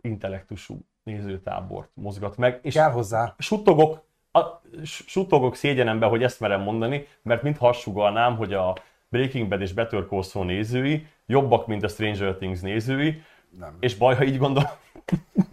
[0.00, 3.34] intellektusú nézőtábort mozgat meg, és Kell hozzá.
[3.38, 4.04] suttogok,
[4.34, 8.76] a, suttogok szégyenembe, hogy ezt merem mondani, mert mintha azt sugalnám, hogy a
[9.08, 13.22] Breaking Bad és Better Call Saul nézői jobbak, mint a Stranger Things nézői,
[13.58, 13.76] Nem.
[13.80, 14.70] és baj, ha így gondolom.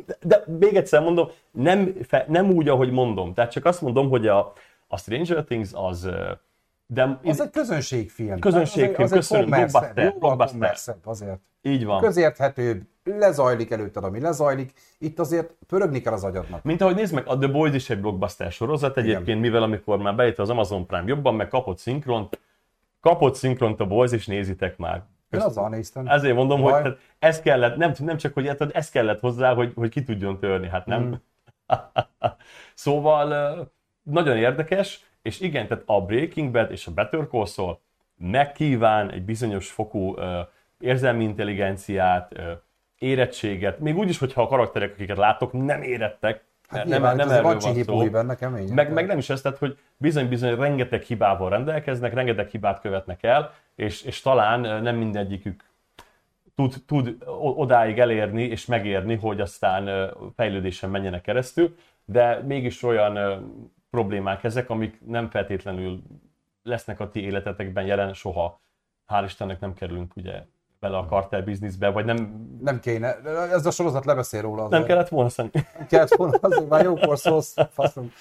[0.06, 3.34] De, de még egyszer mondom, nem, fe, nem úgy, ahogy mondom.
[3.34, 4.54] Tehát csak azt mondom, hogy a,
[4.88, 6.10] a Stranger Things az...
[6.86, 8.40] De Az egy közönségfilm.
[8.40, 9.72] Közönségfilm, az egy, az köszönöm, egy
[10.20, 11.40] blockbuster, azért.
[11.62, 12.02] így van.
[12.02, 14.74] Közérthetőbb, lezajlik előtted, ami lezajlik.
[15.00, 16.64] Itt azért pörögni kell az agyadnak.
[16.64, 19.40] Mint ahogy nézd meg, a The Boys is egy blockbuster sorozat egyébként, Igen.
[19.40, 22.40] mivel amikor már bejött az Amazon Prime jobban, meg kapott szinkront,
[23.00, 25.04] kapott szinkront a Boys, és nézitek már.
[25.30, 26.08] Én azzal néztem.
[26.08, 26.82] Ezért mondom, hogy Baj.
[26.82, 30.40] tehát ez kellett, nem, nem csak, hogy hát ez kellett hozzá, hogy, hogy ki tudjon
[30.40, 31.04] törni, hát nem.
[31.04, 31.14] Mm.
[32.74, 33.72] szóval
[34.04, 37.80] nagyon érdekes, és igen, tehát a Breaking Bad és a Better Call Saul
[38.18, 40.40] megkíván egy bizonyos fokú ö,
[40.80, 42.52] érzelmi intelligenciát, ö,
[43.02, 47.28] érettséget, még úgy is, hogyha a karakterek, akiket látok, nem érettek, Hát nem, nyilván, nem
[47.28, 48.10] nem erről van szó.
[48.10, 48.74] benne kemény.
[48.74, 53.54] Meg, meg nem is ez, tehát, hogy bizony-bizony rengeteg hibával rendelkeznek, rengeteg hibát követnek el,
[53.76, 55.64] és, és talán nem mindegyikük
[56.56, 57.16] tud, tud
[57.56, 63.44] odáig elérni és megérni, hogy aztán fejlődésen menjenek keresztül, de mégis olyan
[63.90, 66.02] problémák ezek, amik nem feltétlenül
[66.64, 68.62] lesznek a ti életetekben jelen soha.
[69.08, 70.42] Hál' Istennek nem kerülünk ugye
[70.82, 73.16] bele a kartel bizniszbe, vagy nem, Nem kéne.
[73.52, 74.62] Ez a sorozat lebeszél róla.
[74.62, 74.86] nem azért.
[74.86, 75.64] kellett volna szerintem.
[75.78, 78.12] Nem kellett volna, azért már jókor szólsz, faszom.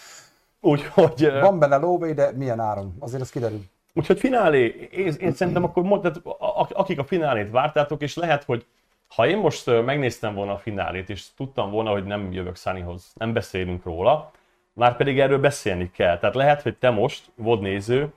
[0.60, 2.96] Úgyhogy, Van benne lóvé, de milyen áron?
[2.98, 3.60] Azért ez kiderül.
[3.94, 8.16] Úgyhogy finálé, én, én szerintem akkor mond, tehát, a- a- akik a finálét vártátok, és
[8.16, 8.66] lehet, hogy
[9.14, 13.32] ha én most megnéztem volna a finálét, és tudtam volna, hogy nem jövök Sunnyhoz, nem
[13.32, 14.30] beszélünk róla,
[14.72, 16.18] már pedig erről beszélni kell.
[16.18, 18.12] Tehát lehet, hogy te most, vod néző,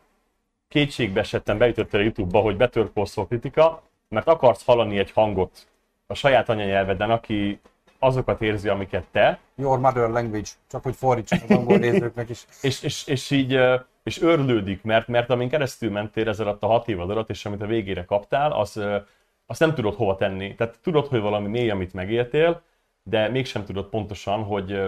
[0.67, 2.69] kétségbe esettem, beütöttél a YouTube-ba, hogy
[3.05, 3.81] Saul kritika,
[4.13, 5.67] mert akarsz hallani egy hangot
[6.07, 7.59] a saját anyanyelveden, aki
[7.99, 10.49] azokat érzi, amiket te, Your mother language.
[10.69, 12.45] Csak hogy fordítsuk az angol nézőknek is.
[12.61, 13.59] és, és, és így
[14.03, 17.61] és örlődik, mert, mert amin keresztül mentél ez alatt a hat évad alatt, és amit
[17.61, 18.81] a végére kaptál, az,
[19.45, 20.55] azt nem tudod hova tenni.
[20.55, 22.61] Tehát tudod, hogy valami mély, amit megéltél,
[23.03, 24.81] de mégsem tudod pontosan, hogy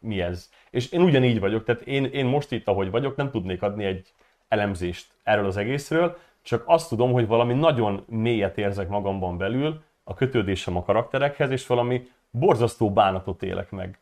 [0.00, 0.50] mi ez.
[0.70, 4.12] És én ugyanígy vagyok, tehát én, én most itt, ahogy vagyok, nem tudnék adni egy
[4.48, 10.14] elemzést erről az egészről, csak azt tudom, hogy valami nagyon mélyet érzek magamban belül, a
[10.14, 13.98] kötődésem a karakterekhez, és valami borzasztó bánatot élek meg.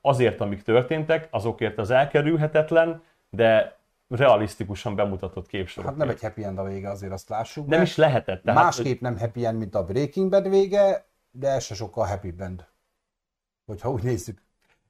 [0.00, 3.76] Azért, amik történtek, azokért az elkerülhetetlen, de
[4.08, 5.90] realisztikusan bemutatott képsorok.
[5.90, 7.66] Hát nem egy happy end a vége, azért azt lássuk.
[7.66, 8.42] Nem is lehetett.
[8.42, 8.62] Tehát...
[8.62, 12.66] Másképp nem happy end, mint a Breaking Bad vége, de ez se sokkal happy end.
[13.64, 14.42] Hogyha úgy nézzük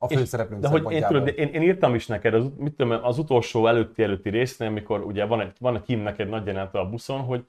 [0.02, 3.18] a főszereplőnk De hogy én, tudod, én, én, írtam is neked az, mit tudom, az
[3.18, 6.88] utolsó előtti előtti résznél, amikor ugye van egy, van egy Kim neked nagy jelenet a
[6.88, 7.44] buszon, hogy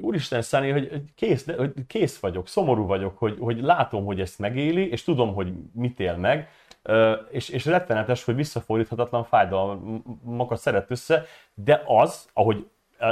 [0.00, 4.90] Úristen, Szani, hogy kész, hogy kész vagyok, szomorú vagyok, hogy, hogy látom, hogy ezt megéli,
[4.90, 6.48] és tudom, hogy mit él meg,
[7.30, 12.68] és, és rettenetes, hogy visszafordíthatatlan fájdalmakat szeret össze, de az, ahogy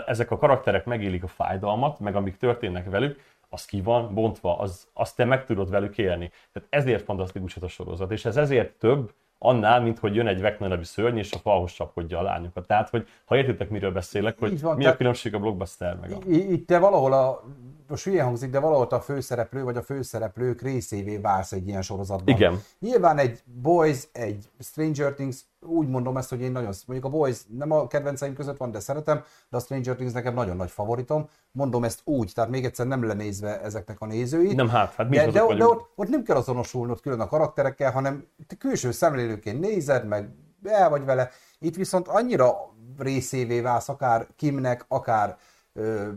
[0.06, 3.20] ezek a karakterek megélik a fájdalmat, meg amik történnek velük,
[3.54, 6.30] az ki van bontva, az, azt te meg tudod velük élni.
[6.52, 10.40] Tehát ezért fantasztikus ez a sorozat, és ez ezért több, annál, mint hogy jön egy
[10.40, 12.66] Vecna nevű szörny, és a falhoz csapkodja a lányokat.
[12.66, 16.18] Tehát, hogy ha értitek, miről beszélek, hogy van, mi a különbség a blockbuster meg a...
[16.30, 17.44] Itt te valahol a,
[17.88, 22.34] most hülye hangzik, de valahol a főszereplő vagy a főszereplők részévé válsz egy ilyen sorozatban.
[22.34, 22.60] Igen.
[22.78, 27.40] Nyilván egy Boys, egy Stranger Things, úgy mondom ezt, hogy én nagyon, mondjuk a Boys
[27.58, 31.28] nem a kedvenceim között van, de szeretem, de a Stranger Things nekem nagyon nagy favoritom.
[31.52, 34.56] Mondom ezt úgy, tehát még egyszer nem lenézve ezeknek a nézőit.
[34.56, 37.92] Nem hát, hát mi de, de, de ott, ott, nem kell azonosulnod külön a karakterekkel,
[37.92, 40.28] hanem te külső szemlélőként nézed, meg
[40.64, 41.30] el vagy vele.
[41.58, 45.36] Itt viszont annyira részévé válsz, akár Kimnek, akár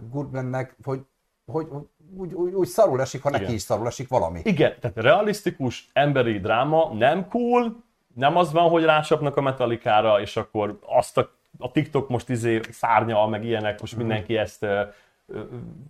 [0.09, 1.05] Goodmannek, hogy
[1.51, 1.67] hogy,
[2.15, 3.55] úgy, úgy, úgy szarul esik, ha neki Igen.
[3.55, 4.41] is szarul esik valami.
[4.43, 7.83] Igen, tehát realisztikus, emberi dráma, nem cool,
[8.13, 12.59] nem az van, hogy rácsapnak a metalikára, és akkor azt a, a TikTok most izé
[12.71, 14.01] szárnyal, meg ilyenek, most mhm.
[14.01, 14.65] mindenki ezt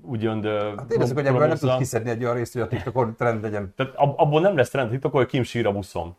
[0.02, 0.46] úgymond...
[0.46, 3.74] Hát én hogy ebből nem tudsz kiszedni egy olyan részt, hogy a TikTokon trend legyen.
[3.76, 6.16] Tehát abból nem lesz trend a TikTokon, hogy Kim sír a buszon.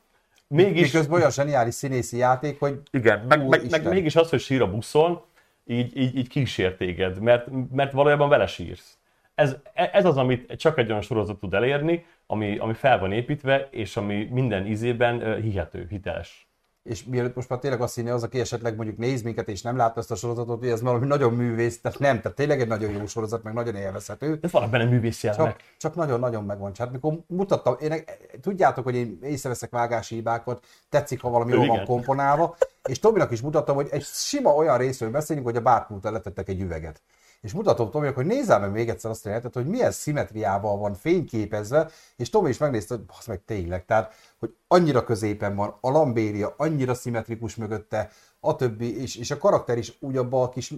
[0.48, 0.92] Mégis...
[0.92, 2.80] Miközben olyan zseniális színészi játék, hogy...
[2.90, 5.20] Igen, meg, meg, meg, mégis az, hogy sír a buszon,
[5.64, 8.97] így, így, így kísér téged, mert, mert valójában vele sírsz
[9.38, 13.68] ez, ez az, amit csak egy olyan sorozat tud elérni, ami, ami fel van építve,
[13.70, 16.48] és ami minden ízében hihető, hiteles.
[16.82, 19.76] És mielőtt most már tényleg azt hinni az, aki esetleg mondjuk néz minket és nem
[19.76, 22.92] látta ezt a sorozatot, hogy ez valami nagyon művész, tehát nem, tehát tényleg egy nagyon
[22.92, 24.34] jó sorozat, meg nagyon élvezhető.
[24.34, 26.72] De van benne művész Csak, csak nagyon-nagyon megvan.
[26.78, 28.04] Hát mikor mutattam, én,
[28.40, 32.56] tudjátok, hogy én észreveszek vágási hibákat, tetszik, ha valami jól van komponálva,
[32.88, 36.60] és Tominak is mutattam, hogy egy sima olyan részről beszélünk, hogy a bárpult letettek egy
[36.60, 37.02] üveget
[37.40, 40.94] és mutatom Tominak, hogy nézzem meg még egyszer azt a jelenetet, hogy milyen szimmetriával van
[40.94, 45.90] fényképezve, és Tomi is megnézte, hogy basz meg tényleg, tehát, hogy annyira középen van, a
[45.90, 50.72] lambéria annyira szimmetrikus mögötte, a többi, és, és a karakter is úgy abban a kis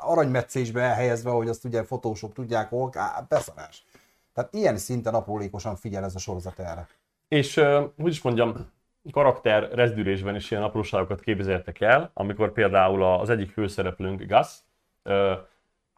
[0.00, 3.84] aranymetszésbe elhelyezve, hogy azt ugye fotósok tudják, hol, á, beszarás.
[4.32, 6.88] Tehát ilyen szinten aprólékosan figyel ez a sorozat erre.
[7.28, 7.54] És
[7.96, 8.70] hogy is mondjam,
[9.12, 14.48] karakter rezdülésben is ilyen apróságokat képzeltek el, amikor például az egyik főszereplőnk, Gus,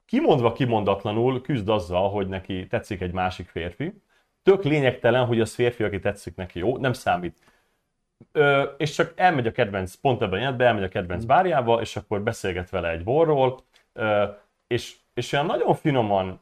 [0.06, 4.02] kimondva kimondatlanul küzd azzal, hogy neki tetszik egy másik férfi.
[4.42, 7.36] Tök lényegtelen, hogy az férfi, aki tetszik neki, jó, nem számít.
[8.32, 12.22] Ö, és csak elmegy a kedvenc, pont ebben jelent, elmegy a kedvenc bárjába, és akkor
[12.22, 13.60] beszélget vele egy borról,
[13.92, 14.24] ö,
[14.66, 16.40] és, és olyan nagyon finoman,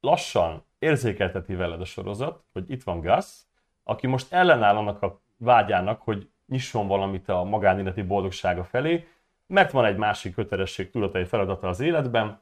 [0.00, 3.26] lassan érzékelteti veled a sorozat, hogy itt van Gus,
[3.84, 9.08] aki most ellenáll annak a vágyának, hogy nyisson valamit a magánéleti boldogsága felé,
[9.48, 12.40] mert van egy másik kötelesség, tudatai feladata az életben,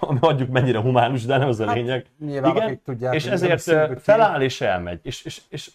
[0.00, 2.06] ami adjuk mennyire humánus, de nem az a hát, lényeg.
[2.18, 3.62] Nyilván, Igen, tudják, és ezért
[4.02, 5.00] feláll és elmegy.
[5.02, 5.70] És, és, és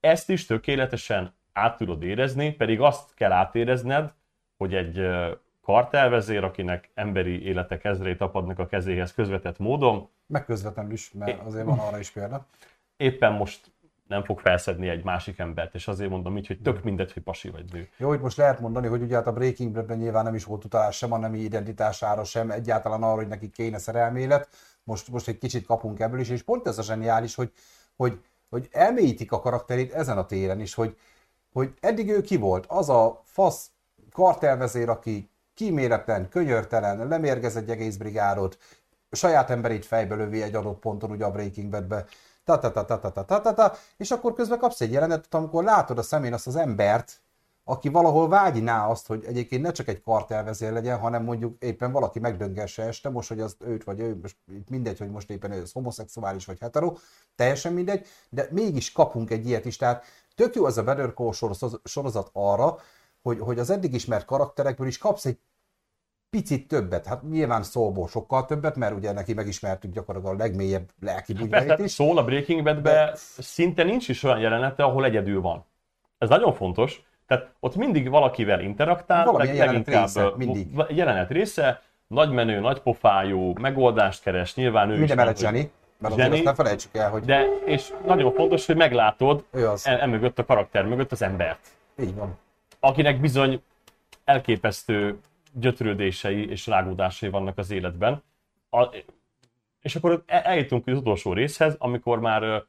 [0.00, 4.12] ezt is tökéletesen át tudod érezni, pedig azt kell átérezned,
[4.56, 5.08] hogy egy
[5.62, 10.08] kartelvezér, akinek emberi életek ezrét apadnak a kezéhez közvetett módon.
[10.26, 12.46] Meg közvetlenül is, mert azért van arra is példa.
[12.96, 13.70] Éppen most
[14.10, 17.50] nem fog felszedni egy másik embert, és azért mondom így, hogy tök mindegy, hogy pasi
[17.50, 17.88] vagy nő.
[17.96, 20.64] Jó, hogy most lehet mondani, hogy ugye hát a Breaking Badben nyilván nem is volt
[20.64, 24.48] utalás sem a nemi identitására, sem egyáltalán arra, hogy neki kéne szerelmélet.
[24.84, 27.52] Most, most egy kicsit kapunk ebből is, és pont ez a zseniális, hogy,
[27.96, 28.18] hogy,
[28.48, 30.96] hogy elmélyítik a karakterét ezen a téren is, hogy,
[31.52, 33.70] hogy eddig ő ki volt, az a fasz
[34.12, 38.58] kartelvezér, aki kíméletlen, könyörtelen, lemérgez egy egész brigádot,
[39.10, 42.04] saját emberét fejbe lövi egy adott ponton ugye a Breaking Badbe,
[42.58, 43.72] ta ta ta ta ta ta ta ta ta.
[43.96, 47.22] És akkor közben kapsz egy jelenetet, amikor látod a szemén azt az embert,
[47.64, 52.18] aki valahol vágyná azt, hogy egyébként ne csak egy kartelvezér legyen, hanem mondjuk éppen valaki
[52.18, 54.36] megdöngesse este, most, hogy az őt vagy ő, most
[54.68, 56.94] mindegy, hogy most éppen ő az homoszexuális vagy hetero,
[57.36, 61.32] teljesen mindegy, de mégis kapunk egy ilyet is, tehát tök jó ez a Better Call
[61.84, 62.76] sorozat arra,
[63.22, 65.38] hogy, hogy az eddig ismert karakterekből is kapsz egy
[66.30, 67.06] picit többet.
[67.06, 71.90] Hát nyilván szóból sokkal többet, mert ugye neki megismertük gyakorlatilag a legmélyebb lelki bugyreit is.
[71.90, 75.64] szól a Breaking Badbe, De- szinte nincs is olyan jelenete, ahol egyedül van.
[76.18, 77.02] Ez nagyon fontos.
[77.26, 80.68] Tehát ott mindig valakivel interaktál, Valamilyen leg- jelenet része, mindig.
[80.88, 84.98] Jelenet része, nagy menő, nagy pofájú, megoldást keres, nyilván ő is.
[84.98, 86.32] Minden mellett hogy- Jenny, mert Jenny.
[86.32, 90.84] azt nem felejtsük el, hogy De, és nagyon fontos, hogy meglátod e, emögött a karakter
[90.84, 91.58] mögött az embert,
[92.00, 92.38] Így van.
[92.80, 93.62] akinek bizony
[94.24, 95.18] elképesztő
[95.52, 98.22] gyötrődései és rágódásai vannak az életben.
[98.70, 98.88] A,
[99.80, 102.64] és akkor el- eljutunk az utolsó részhez, amikor már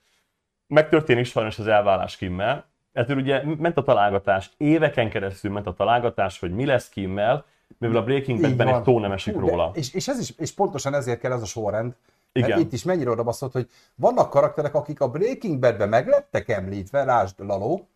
[0.67, 2.70] megtörténik sajnos az elválás Kimmel.
[2.94, 7.46] Ezért ugye ment a találgatás, éveken keresztül ment a találgatás, hogy mi lesz Kimmel,
[7.78, 9.72] mivel a Breaking Badben egy szó nem esik Hú, de- róla.
[9.74, 11.96] És, és, ez is, és pontosan ezért kell ez a sorrend.
[12.34, 12.60] Mert Igen.
[12.60, 17.04] itt is mennyire oda baszott, hogy vannak karakterek, akik a Breaking Badben meg lettek említve,
[17.04, 17.88] lásd Laló,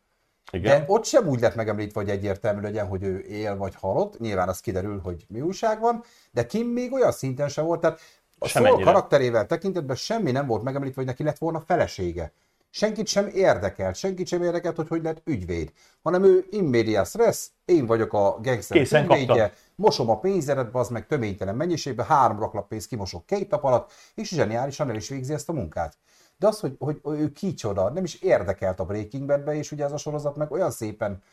[0.52, 0.80] Igen.
[0.80, 4.20] de ott sem úgy lett megemlítve, hogy egyértelmű legyen, hogy ő él vagy halott.
[4.20, 8.00] Nyilván az kiderül, hogy mi újság van, de Kim még olyan szinten sem volt, tehát
[8.40, 12.32] a Saul karakterével tekintetben semmi nem volt megemlítve, hogy neki lett volna felesége.
[12.70, 17.86] Senkit sem érdekelt, senkit sem érdekelt, hogy hogy lett ügyvéd, hanem ő immedias res, én
[17.86, 22.88] vagyok a gangster Készen ügyvédje, mosom a pénzedet, bazd meg töménytelen mennyiségben, három raklap pénzt
[22.88, 25.98] kimosok két nap alatt, és zseniálisan el is végzi ezt a munkát.
[26.38, 29.92] De az, hogy, hogy ő kicsoda, nem is érdekelt a Breaking Badbe, és ugye ez
[29.92, 31.24] a sorozat meg olyan szépen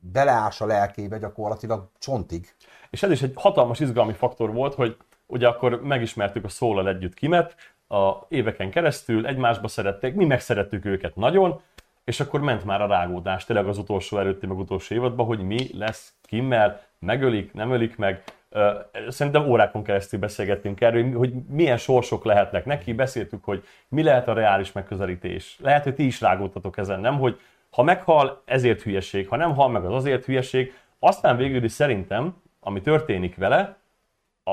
[0.00, 2.54] beleás a lelkébe gyakorlatilag csontig.
[2.90, 4.96] És ez is egy hatalmas izgalmi faktor volt, hogy
[5.26, 7.54] ugye akkor megismertük a szólal együtt Kimet,
[7.88, 11.60] a éveken keresztül egymásba szerették, mi megszerettük őket nagyon,
[12.04, 15.70] és akkor ment már a rágódás, tényleg az utolsó előtti, meg utolsó évadban, hogy mi
[15.72, 18.24] lesz Kimmel, megölik, nem ölik meg.
[19.08, 24.32] Szerintem órákon keresztül beszélgettünk erről, hogy milyen sorsok lehetnek neki, beszéltük, hogy mi lehet a
[24.32, 25.58] reális megközelítés.
[25.62, 29.68] Lehet, hogy ti is rágódtatok ezen, nem, hogy ha meghal, ezért hülyeség, ha nem hal
[29.68, 30.72] meg, az azért hülyeség.
[30.98, 33.76] Aztán végül is szerintem, ami történik vele,
[34.42, 34.50] a,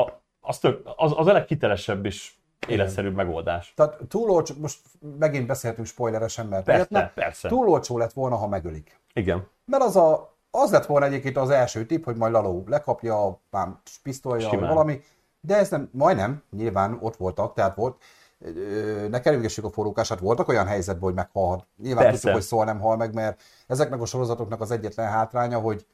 [0.00, 2.32] a, az, tök, az, az a legkitelesebb és
[2.68, 3.72] életszerűbb megoldás.
[3.76, 4.78] Tehát túl olcsó, most
[5.18, 7.48] megint beszélhetünk spoileresen, mert Persze, persze.
[7.48, 9.00] túl olcsó lett volna, ha megölik.
[9.12, 9.46] Igen.
[9.64, 13.40] Mert az, a, az lett volna egyébként az első tipp, hogy majd Laló lekapja a
[13.50, 15.00] pám pisztolya, vagy valami,
[15.40, 17.96] de ez nem, majdnem, nyilván ott voltak, tehát volt,
[19.08, 21.66] ne kerülgessük a forrókását, voltak olyan helyzetben, hogy meghalhat.
[21.82, 22.16] Nyilván Persze.
[22.16, 25.86] tudjuk, hogy szól nem hal meg, mert ezeknek a sorozatoknak az egyetlen hátránya, hogy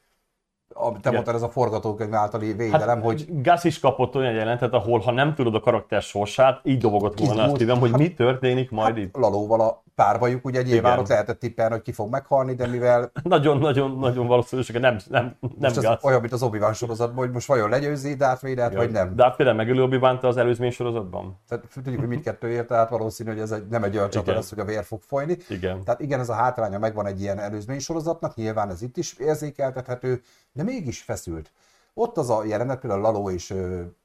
[0.73, 4.73] a, te mondtad, ez a forgatókönyv általi védelem, Hát, hogy Gus is kapott olyan jelentet,
[4.73, 8.71] ahol ha nem tudod a karakter sorsát, így dobogott volna azt szívem, hogy mi történik
[8.71, 9.15] majd itt.
[9.15, 14.27] Lalóval a párbajuk, ugye nyilván ott lehetett tippelni, hogy ki fog meghalni, de mivel Nagyon-nagyon-nagyon
[14.27, 16.03] valószínűleg nem, nem, nem Gus.
[16.03, 19.15] olyan, mint az obi sorozatban, hogy most vajon legyőzi Darth Vader-t, vagy nem.
[19.15, 21.39] De hát például megölő obi az előzmény sorozatban?
[21.47, 24.49] Tehát tudjuk, hogy mindkettő ért, tehát valószínű, hogy ez egy, nem egy olyan csata lesz,
[24.49, 25.37] hogy a vér fog folyni.
[25.49, 25.83] Igen.
[25.83, 30.21] Tehát igen, ez a hátránya megvan egy ilyen előzmény sorozatnak, nyilván ez itt is érzékeltethető,
[30.53, 31.51] de mégis feszült.
[31.93, 33.53] Ott az a jelenet, például Laló és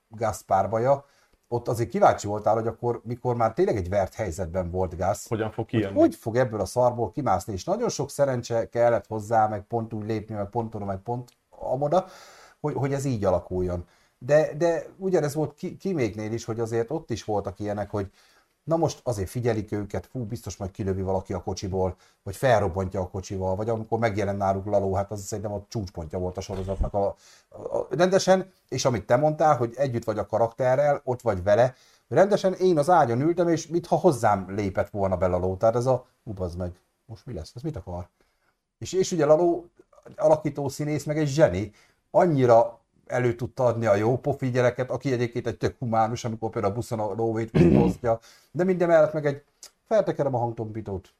[0.08, 1.04] Gus párbaja,
[1.52, 5.50] ott azért kíváncsi voltál, hogy akkor, mikor már tényleg egy vert helyzetben volt Gus, Hogyan
[5.50, 5.98] fog hogy, kijönni?
[5.98, 10.06] hogy fog ebből a szarból kimászni, és nagyon sok szerencse kellett hozzá, meg pont úgy
[10.06, 12.06] lépni, meg pont oda, meg pont amoda,
[12.60, 13.86] hogy, hogy ez így alakuljon.
[14.18, 18.10] De, de ugyanez volt ki, kiméknél is, hogy azért ott is voltak ilyenek, hogy
[18.64, 23.08] na most azért figyelik őket, fú, biztos majd kilövi valaki a kocsiból, vagy felrobbantja a
[23.08, 27.16] kocsival, vagy amikor megjelent náluk Laló, hát az szerintem a csúcspontja volt a sorozatnak a,
[27.48, 31.74] a, a, rendesen, és amit te mondtál, hogy együtt vagy a karakterrel, ott vagy vele,
[32.08, 36.06] rendesen én az ágyon ültem, és mintha hozzám lépett volna be Laló, tehát ez a,
[36.22, 36.72] ubazd meg,
[37.06, 38.08] most mi lesz, ez mit akar?
[38.78, 39.66] És, és ugye Laló
[40.16, 41.72] alakító színész, meg egy zseni,
[42.10, 42.80] annyira
[43.12, 46.76] elő tudta adni a jó pofi gyereket, aki egyébként egy tök humánus, amikor például a
[46.76, 48.18] buszon a lóvét hozja,
[48.50, 49.42] de minden mellett meg egy
[49.88, 51.14] feltekerem a hangtompítót.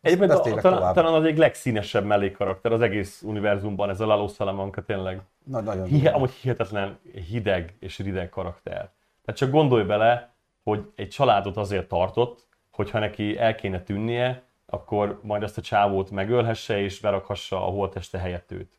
[0.00, 0.94] Egyébként a, talán, tovább.
[0.94, 5.20] talán az egyik legszínesebb mellékkarakter az egész univerzumban, ez a Lalo Salamanca tényleg.
[5.44, 6.98] Na, nagyon Hihe, amúgy hihetetlen
[7.28, 8.90] hideg és rideg karakter.
[9.24, 15.20] Tehát csak gondolj bele, hogy egy családot azért tartott, hogyha neki el kéne tűnnie, akkor
[15.22, 18.78] majd ezt a csávót megölhesse és berakhassa a holteste helyett őt.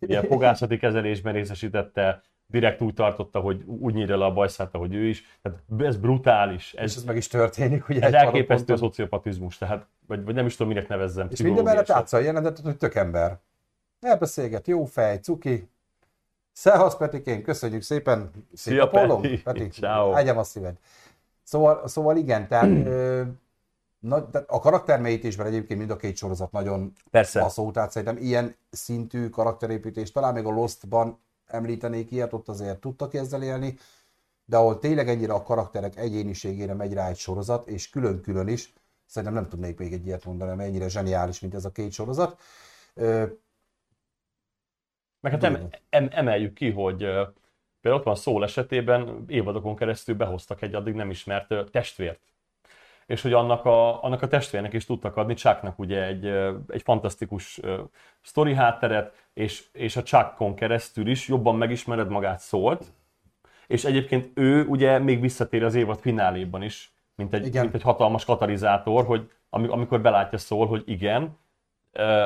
[0.00, 4.94] Ugye a fogászati kezelésben részesítette, direkt úgy tartotta, hogy úgy nyírja le a bajszát, ahogy
[4.94, 5.38] ő is.
[5.42, 6.72] Tehát ez brutális.
[6.72, 8.88] És Ez, ez meg is történik, ugye ez elképesztő padon.
[8.88, 11.28] szociopatizmus, tehát, vagy, vagy nem is tudom, minek nevezzem.
[11.30, 13.38] És minden mellett a jelenetet, hogy tök ember.
[14.00, 15.68] Elbeszélget, jó fej, cuki.
[16.52, 18.30] Szevasz Petikén, köszönjük szépen.
[18.52, 19.42] Szép Szia, napolom, Peti.
[19.42, 19.68] Peti.
[19.68, 20.12] Ciao.
[20.12, 20.74] Ágyam a szíved.
[21.42, 22.70] Szóval, szóval igen, tehát
[24.04, 27.40] na, tehát a karaktermélyítésben egyébként mind a két sorozat nagyon Persze.
[27.40, 33.14] baszó, tehát szerintem ilyen szintű karakterépítés, talán még a Lostban említenék ilyet, ott azért tudtak
[33.14, 33.78] ezzel élni,
[34.44, 38.72] de ahol tényleg ennyire a karakterek egyéniségére megy rá egy sorozat, és külön-külön is,
[39.06, 42.40] szerintem nem tudnék még egy ilyet mondani, mert ennyire zseniális, mint ez a két sorozat.
[42.94, 43.24] Ö,
[45.20, 46.96] Meg hát em, em, emeljük ki, hogy
[47.80, 52.33] például ott van Szól esetében évadokon keresztül behoztak egy addig nem ismert testvért.
[53.06, 56.26] És hogy annak a, annak a testvérnek is tudtak adni Chucknak ugye egy,
[56.68, 57.60] egy fantasztikus
[58.20, 62.84] sztori hátteret, és, és a Chuckon keresztül is jobban megismered magát Szólt,
[63.66, 67.62] és egyébként ő ugye még visszatér az évad fináléban is, mint egy, Igen.
[67.62, 71.36] mint egy hatalmas katalizátor, hogy ami- amikor belátja szól, hogy igen,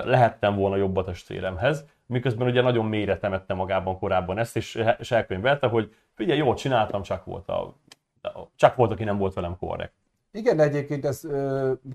[0.04, 5.10] lehettem volna jobb a testvéremhez, miközben ugye nagyon mélyre temette magában korábban ezt, és, és
[5.10, 7.74] elkönyvelte, hogy figyelj, jól csináltam, csak volt a,
[8.56, 9.92] csak volt, aki nem volt velem korrekt.
[10.32, 11.20] Igen, egyébként ez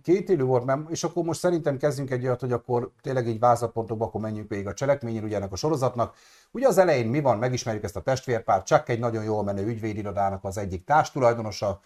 [0.04, 3.40] két élő volt, mert, és akkor most szerintem kezdjünk egy olyat, hogy akkor tényleg így
[3.40, 6.16] vázlatpontokba, akkor menjünk végig a cselekményén, ugye ennek a sorozatnak.
[6.52, 10.44] Ugye az elején mi van, megismerjük ezt a testvérpárt, csak egy nagyon jól menő ügyvédirodának
[10.44, 11.80] az egyik társtulajdonosa,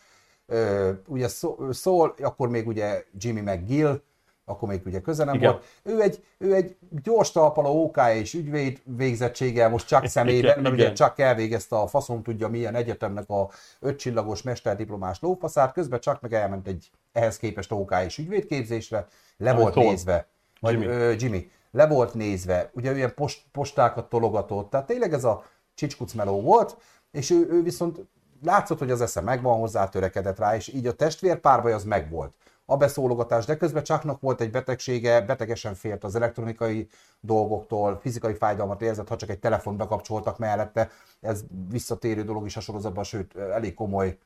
[0.46, 4.02] ö, ugye szó- szól, akkor még ugye Jimmy McGill,
[4.50, 5.52] akkor még ugye köze nem Igen.
[5.52, 5.66] volt.
[5.84, 10.74] Ő egy, ő egy gyors talpaló OK és ügyvéd végzettséggel most csak szemében, Igen, mert
[10.74, 16.34] ugye csak elvégezte a faszom tudja milyen egyetemnek a ötcsillagos mesterdiplomás lófaszát, közben csak meg
[16.34, 19.84] elment egy ehhez képest OK és ügyvédképzésre, le volt tol.
[19.84, 20.28] nézve.
[20.60, 20.86] Vagy Jimmy.
[20.86, 21.52] Ö, Jimmy.
[21.72, 25.46] Le volt nézve, ugye olyan post, postákat tologatott, tehát tényleg ez a
[25.76, 26.78] csicskucmeló volt,
[27.12, 28.00] és ő, ő viszont
[28.44, 32.34] látszott, hogy az esze megvan hozzá, törekedett rá, és így a testvérpárbaj az megvolt.
[32.70, 36.88] A beszólogatás, de közben Chucknak volt egy betegsége, betegesen félt az elektronikai
[37.20, 40.90] dolgoktól, fizikai fájdalmat érzett, ha csak egy telefon bekapcsoltak mellette.
[41.22, 44.18] Ez visszatérő dolog is a sorozatban, sőt, elég komoly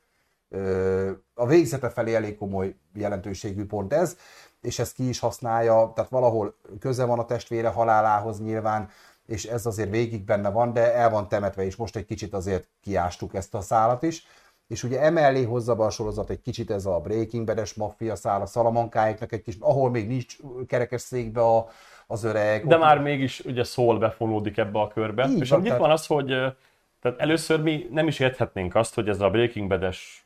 [1.33, 4.17] a végzete felé elég komoly jelentőségű pont ez,
[4.61, 8.89] és ezt ki is használja, tehát valahol köze van a testvére halálához nyilván,
[9.25, 12.67] és ez azért végig benne van, de el van temetve, és most egy kicsit azért
[12.81, 14.25] kiástuk ezt a szálat is.
[14.71, 18.41] És ugye emellé hozza be a sorozat egy kicsit ez a Breaking Bad-es maffia szál,
[18.41, 20.35] a szalamankáiknak egy kis, ahol még nincs
[20.67, 21.67] kerekes székbe a,
[22.07, 22.67] az öreg.
[22.67, 25.27] De ott- már mégis ugye szól befonódik ebbe a körbe.
[25.29, 26.25] Így és van, itt tehát- van az, hogy
[27.01, 30.25] tehát először mi nem is érthetnénk azt, hogy ez a Breaking Bad-es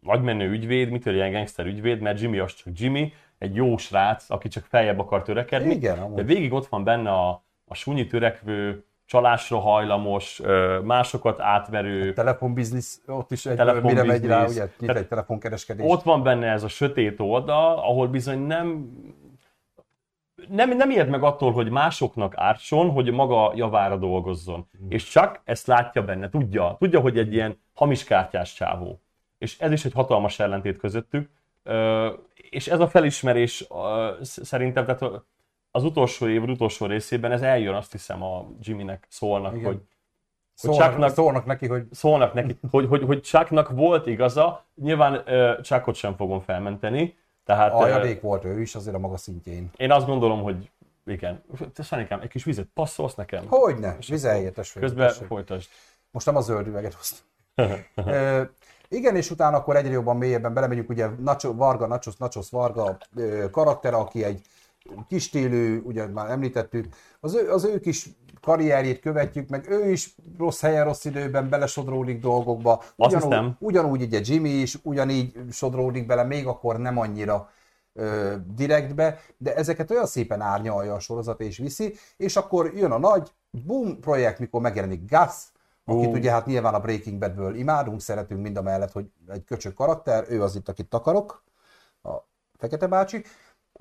[0.00, 4.48] nagymenő ügyvéd, mitől ilyen gangster ügyvéd, mert Jimmy az csak Jimmy, egy jó srác, aki
[4.48, 5.74] csak feljebb akar törekedni.
[5.74, 6.14] Igen, amúgy.
[6.16, 10.40] de végig ott van benne a, a sunyi törekvő, csalásra hajlamos,
[10.82, 14.02] másokat átverő, telefonbiznisz, ott is egy, Telefonbiznisz.
[14.02, 15.86] mire megy rá, ugye, nyit egy telefonkereskedés.
[15.88, 18.90] ott van benne ez a sötét oldal, ahol bizony nem
[20.48, 24.68] nem, nem ijed meg attól, hogy másoknak ártson, hogy maga javára dolgozzon.
[24.88, 29.00] És csak ezt látja benne, tudja, tudja, hogy egy ilyen hamis kártyás csávó.
[29.38, 31.30] És ez is egy hatalmas ellentét közöttük.
[32.34, 33.68] És ez a felismerés
[34.20, 35.22] szerintem, tehát
[35.76, 39.66] az utolsó év utolsó részében ez eljön, azt hiszem a Jimmynek szólnak, Igen.
[39.66, 39.80] hogy
[40.54, 45.60] szólnak, Chucknak- szólnak neki, hogy szólnak neki, hogy, hogy, hogy Chucknak volt igaza, nyilván uh,
[45.60, 49.70] Chuckot sem fogom felmenteni, tehát ö, aljadék volt ő is azért a maga szintjén.
[49.76, 50.70] én azt gondolom, hogy
[51.06, 51.42] igen.
[51.74, 53.46] Te Sanikám, egy kis vizet passzolsz nekem?
[53.46, 54.82] Hogyne, vizeljét, tessék.
[54.82, 55.26] Közben tessék.
[55.26, 55.68] folytasd.
[56.10, 57.26] Most nem a zöld üveget hoztam.
[58.88, 63.50] Igen, és utána akkor egyre jobban mélyebben belemegyünk, ugye Nacho, Varga, Nachos, Nachos Varga ö,
[63.50, 64.40] karakter, aki egy
[65.08, 66.86] kistélő, ugye már említettük,
[67.20, 68.08] az ő, az ő kis
[68.40, 72.82] karrierjét követjük, meg ő is rossz helyen, rossz időben belesodródik dolgokba.
[72.96, 77.50] Ugyanúgy, ugyanúgy ugye Jimmy is ugyanígy sodródik bele, még akkor nem annyira
[77.92, 82.98] ö, direktbe, de ezeket olyan szépen árnyalja a sorozat és viszi, és akkor jön a
[82.98, 85.52] nagy boom projekt, mikor megjelenik Gus,
[85.84, 86.12] akit Ú.
[86.12, 90.24] ugye hát nyilván a Breaking Badből imádunk, szeretünk mind a mellett, hogy egy köcsög karakter,
[90.28, 91.44] ő az itt, akit akarok,
[92.02, 92.10] a
[92.58, 93.24] Fekete bácsi,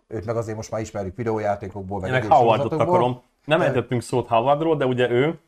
[0.08, 3.22] őt meg azért most már ismerjük videójátékokból, meg Én meg Howardot akarom.
[3.45, 5.39] Nem De- ejtettünk szót Howardról, de ugye ő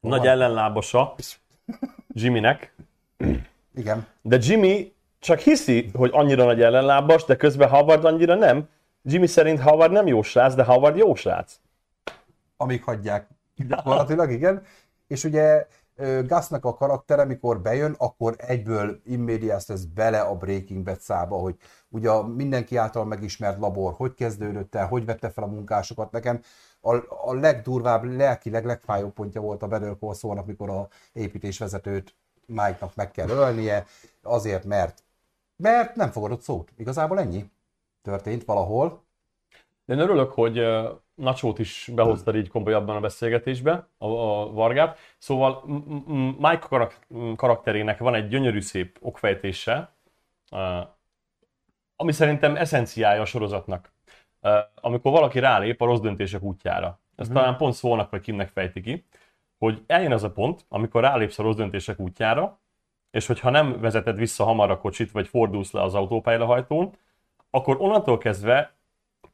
[0.00, 0.28] nagy van?
[0.28, 1.14] ellenlábasa
[2.12, 2.74] Jimmynek,
[3.74, 8.68] Igen, de Jimmy csak hiszi, hogy annyira nagy ellenlábas, de közben Howard annyira nem.
[9.02, 11.60] Jimmy szerint Howard nem jó srác, de Howard jó srác.
[12.56, 13.28] amíg hagyják.
[13.68, 14.62] Gyakorlatilag, igen.
[15.06, 15.66] És ugye
[16.00, 21.36] ö, Gusnak a karaktere, mikor bejön, akkor egyből immediás lesz bele a Breaking Bad szába,
[21.36, 21.56] hogy
[21.88, 26.10] ugye mindenki által megismert labor, hogy kezdődött el, hogy vette fel a munkásokat.
[26.10, 26.40] Nekem
[26.80, 26.94] a,
[27.28, 32.14] a legdurvább, lelkileg legfájóbb pontja volt a Better Call Saul-nak, a építésvezetőt
[32.46, 33.86] Mike-nak meg kell ölnie,
[34.22, 35.02] azért, mert
[35.60, 36.72] mert nem fogadott szót.
[36.76, 37.50] Igazából ennyi
[38.02, 39.02] történt valahol.
[39.84, 40.58] De én örülök, hogy
[41.20, 44.98] Nacsót is behoztad így komolyabban a beszélgetésbe, a, a Vargát.
[45.18, 45.64] Szóval
[46.38, 47.06] Mike karak-
[47.36, 49.92] karakterének van egy gyönyörű szép okfejtése,
[51.96, 53.92] ami szerintem eszenciája a sorozatnak.
[54.74, 56.98] Amikor valaki rálép a rossz döntések útjára.
[57.16, 59.04] Ezt talán pont szólnak, vagy Kimnek fejti ki,
[59.58, 62.58] hogy eljön az a pont, amikor rálépsz a rossz döntések útjára,
[63.10, 66.92] és hogyha nem vezeted vissza hamar a kocsit, vagy fordulsz le az autópályahajtón,
[67.50, 68.72] akkor onnantól kezdve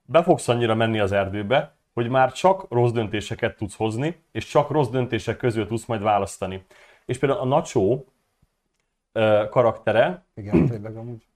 [0.04, 4.70] be fogsz annyira menni az erdőbe, hogy már csak rossz döntéseket tudsz hozni, és csak
[4.70, 6.64] rossz döntések közül tudsz majd választani.
[7.04, 8.04] És például a Nacho
[9.50, 11.26] karaktere, Igen, tényleg amúgy.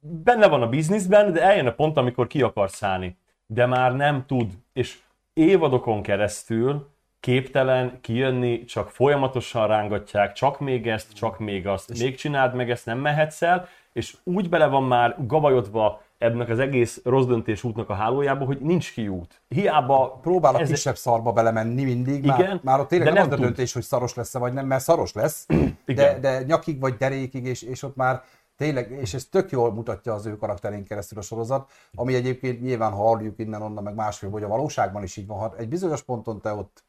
[0.00, 3.16] benne van a bizniszben, de eljön a pont, amikor ki akar szállni.
[3.46, 4.52] De már nem tud.
[4.72, 4.98] És
[5.32, 6.90] évadokon keresztül
[7.20, 12.86] képtelen kijönni, csak folyamatosan rángatják, csak még ezt, csak még azt, még csináld meg ezt,
[12.86, 17.88] nem mehetsz el, és úgy bele van már gabajodva ebben az egész rossz döntés útnak
[17.88, 19.42] a hálójába, hogy nincs kiút.
[19.48, 23.22] Hiába Próbál a ez- kisebb szarba belemenni mindig, már, Igen, már ott tényleg de nem,
[23.28, 26.20] nem az a döntés, hogy szaros lesz vagy nem, mert szaros lesz, de, Igen.
[26.20, 28.22] de nyakig vagy derékig, és, és ott már
[28.56, 32.92] tényleg, és ez tök jól mutatja az ő karakterén keresztül a sorozat, ami egyébként nyilván,
[32.92, 36.40] ha halljuk innen-onnan, meg másfél, hogy a valóságban is így van, ha egy bizonyos ponton
[36.40, 36.84] te ott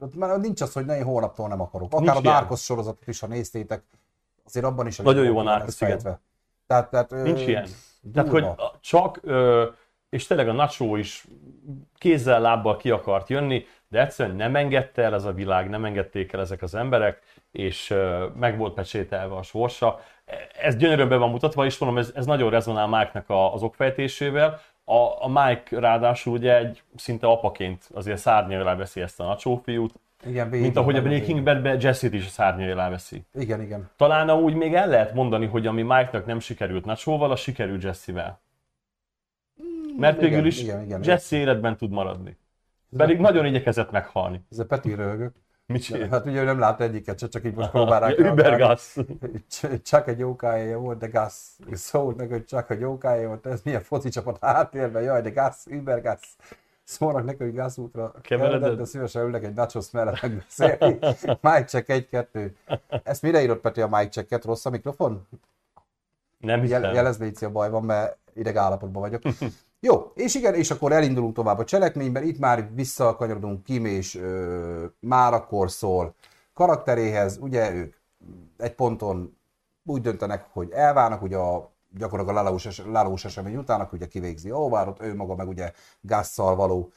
[0.00, 1.92] ott már nincs az, hogy ne, én holnaptól nem akarok.
[1.92, 2.34] Akár Nincs a ilyen.
[2.34, 3.82] Narcos sorozatot is, ha néztétek,
[4.44, 5.98] azért abban is Nagyon jó van Narcos, igen.
[6.66, 7.40] Tehát, tehát, ö, Nincs
[8.02, 8.14] ilyen.
[8.14, 8.72] Tehát, hogy durva.
[8.80, 9.66] csak, ö,
[10.08, 11.24] és tényleg a Nacho is
[11.98, 16.32] kézzel, lábbal ki akart jönni, de egyszerűen nem engedte el ez a világ, nem engedték
[16.32, 20.00] el ezek az emberek, és ö, meg volt pecsételve a sorsa.
[20.60, 24.60] Ez gyönyörűen be van mutatva, és mondom, ez, ez nagyon rezonál Mike-nak a, az okfejtésével.
[24.84, 29.60] A, a Mike ráadásul ugye egy szinte apaként azért szárnyai alá veszi ezt a Nacho
[29.62, 29.94] fiút,
[30.26, 31.44] Igen, mint végig, ahogy a Breaking végig.
[31.44, 33.24] Badben Jesse-t is a szárnyai alá veszi.
[33.34, 33.90] Igen, igen.
[33.96, 38.40] Talán úgy még el lehet mondani, hogy ami Mike-nak nem sikerült Nacho-val, az sikerült Jesse-vel.
[39.96, 42.36] Mert igen, végül is igen, igen, Jesse életben tud maradni.
[42.96, 44.44] Pedig nagyon igyekezett meghalni.
[44.50, 44.96] Ez a Peti.
[45.66, 46.08] Mit csinál?
[46.08, 48.12] Hát ugye ő nem lát egyiket se, csak így most próbál.
[48.12, 48.96] Übergas.
[49.50, 51.34] Cs- Csak egy jókája volt, de gas.
[51.72, 53.46] Szólt meg, hogy csak egy jókája volt.
[53.46, 56.20] Ez milyen foci csapat a háttérben, jaj, de gas, Übergas.
[56.92, 60.98] Szólnak neki, hogy gázútra keveredett, de szívesen ülnek egy nachos mellett megbeszélni.
[61.46, 62.56] Mike check egy-kettő.
[63.02, 64.44] Ezt mire írott Peti a Mike checket?
[64.44, 65.26] Rossz a mikrofon?
[66.38, 66.94] Nem Jel, hiszem.
[66.94, 69.22] jelezd légy a baj van, mert ideg állapotban vagyok.
[69.86, 74.84] Jó, és igen, és akkor elindulunk tovább a cselekményben, itt már visszakanyarodunk Kim és ö,
[75.00, 76.14] már akkor szól
[76.54, 77.94] karakteréhez, ugye ők
[78.58, 79.36] egy ponton
[79.84, 84.08] úgy döntenek, hogy elválnak, ugye a gyakorlatilag a lelós, es- lelós esemény után, akkor ugye
[84.08, 86.92] kivégzi Óvárot, ő maga meg ugye Gasszal való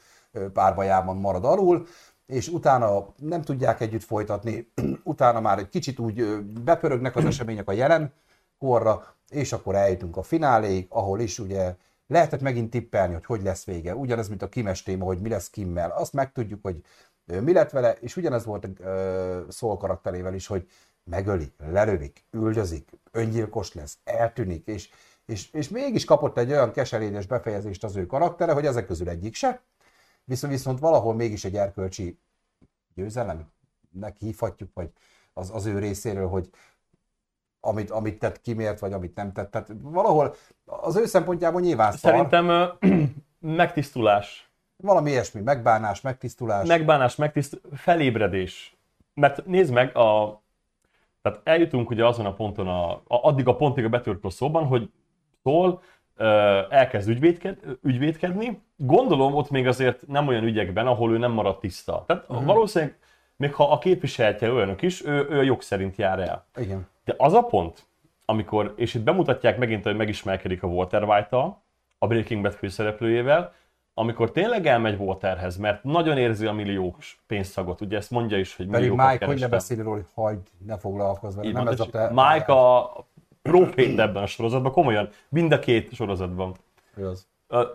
[0.52, 1.86] párbajában marad alul,
[2.26, 4.72] és utána nem tudják együtt folytatni,
[5.04, 8.12] utána már egy kicsit úgy bepörögnek az események a jelen
[8.58, 11.76] korra, és akkor eljutunk a fináléig, ahol is ugye
[12.06, 13.94] lehetett megint tippelni, hogy hogy lesz vége.
[13.94, 15.90] Ugyanez, mint a Kimes téma, hogy mi lesz Kimmel.
[15.90, 16.80] Azt megtudjuk, hogy
[17.40, 20.66] mi lett vele, és ugyanez volt ö, Szól karakterével is, hogy
[21.10, 24.90] megölik, lelövik, üldözik, öngyilkos lesz, eltűnik, és,
[25.26, 29.34] és, és mégis kapott egy olyan keserényes befejezést az ő karaktere, hogy ezek közül egyik
[29.34, 29.62] se,
[30.24, 32.18] viszont, viszont valahol mégis egy erkölcsi
[32.94, 34.90] győzelemnek hívhatjuk, vagy
[35.32, 36.50] az, az ő részéről, hogy
[37.60, 39.50] amit, amit tett kimért, vagy amit nem tett.
[39.50, 40.34] Tehát valahol
[40.64, 42.66] az ő szempontjából nyilván szar, Szerintem ö,
[43.62, 44.50] megtisztulás.
[44.76, 46.68] valami ilyesmi, megbánás, megtisztulás.
[46.68, 48.76] Megbánás, megtiszt, felébredés.
[49.14, 50.42] Mert nézd meg, a,
[51.26, 54.90] tehát eljutunk ugye azon a ponton, a, a, addig a pontig a betörtő szóban, hogy
[55.42, 55.82] szól,
[56.68, 58.60] elkezd ügyvédked, ügyvédkedni.
[58.76, 62.04] Gondolom ott még azért nem olyan ügyekben, ahol ő nem marad tiszta.
[62.06, 62.44] Tehát Mhm.
[62.44, 62.98] valószínűleg,
[63.36, 66.46] még ha a képviseltje olyanok is, ő, ő a jog szerint jár el.
[66.56, 66.86] Igen.
[67.04, 67.86] De az a pont,
[68.24, 71.36] amikor, és itt bemutatják megint, hogy megismerkedik a Walter white
[71.98, 73.52] a Breaking Bad főszereplőjével,
[73.98, 78.66] amikor tényleg elmegy Walterhez, mert nagyon érzi a milliós pénzszagot, ugye ezt mondja is, hogy
[78.66, 79.50] Pedig Mike, hogy ne kerestem.
[79.50, 81.52] beszél róla, hogy hagyd, ne foglalkozz vele.
[81.52, 82.10] Nem ez a te...
[82.10, 82.92] Mike a
[83.42, 86.54] profét ebben a sorozatban, komolyan, mind a két sorozatban.
[86.96, 87.26] Igaz.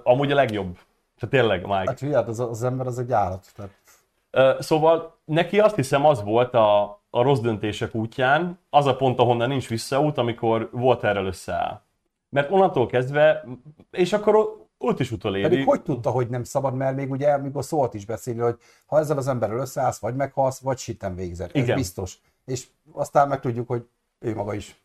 [0.03, 0.73] Amúgy a legjobb.
[1.19, 1.83] Tehát tényleg, Mike.
[1.85, 3.47] Hát figyelj, az, az ember az egy állat.
[3.55, 9.19] Tehát Szóval neki azt hiszem az volt a, a rossz döntések útján, az a pont,
[9.19, 11.81] ahonnan nincs visszaút, amikor volt erről összeáll.
[12.29, 13.45] Mert onnantól kezdve,
[13.91, 15.49] és akkor ott is utoléri.
[15.49, 18.99] Pedig hogy tudta, hogy nem szabad, mert még ugye, amikor szólt is beszélni, hogy ha
[18.99, 21.51] ezzel az emberrel összeállsz, vagy meghalsz, vagy sitten végzed.
[21.53, 21.75] Ez Igen.
[21.75, 22.19] biztos.
[22.45, 23.87] És aztán megtudjuk, hogy
[24.19, 24.81] ő maga is.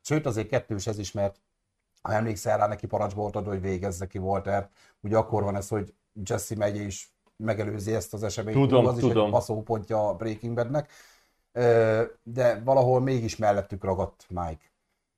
[0.00, 1.40] Sőt, azért kettős ez is, mert
[2.02, 4.68] ha emlékszel rá, neki parancs volt adva, hogy végezze ki Walter.
[5.00, 5.94] Ugye akkor van ez, hogy
[6.24, 8.56] Jesse megy és megelőzi ezt az eseményt.
[8.56, 9.24] Tudom, az is tudom.
[9.24, 10.90] egy baszópontja a Breaking Badnek.
[12.22, 14.70] De valahol mégis mellettük ragadt Mike.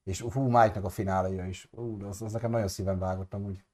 [0.05, 1.69] És hú, Mike-nak a fináléja is.
[1.71, 3.65] Ú, az, az nekem nagyon szíven vágott amúgy.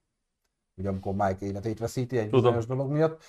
[0.77, 2.41] Ugye amikor Mike életét veszíti egy Tudom.
[2.41, 3.23] bizonyos dolog miatt.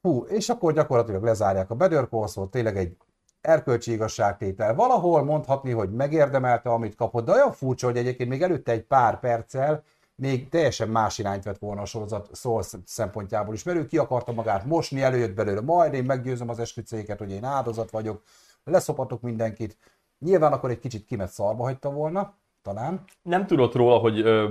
[0.00, 2.96] Hú, és akkor gyakorlatilag lezárják a Better Call tényleg egy
[3.40, 4.74] erkölcsi igazságtétel.
[4.74, 9.20] Valahol mondhatni, hogy megérdemelte, amit kapott, de olyan furcsa, hogy egyébként még előtte egy pár
[9.20, 9.84] perccel
[10.14, 14.32] még teljesen más irányt vett volna a sorozat szól szempontjából is, mert ő ki akarta
[14.32, 18.22] magát mosni, előjött belőle, majd én meggyőzöm az esküdtszéket, hogy én áldozat vagyok,
[18.64, 19.76] leszopatok mindenkit.
[20.18, 23.04] Nyilván akkor egy kicsit kimet szarba hagyta volna, talán.
[23.22, 24.48] Nem tudott róla, hogy ö,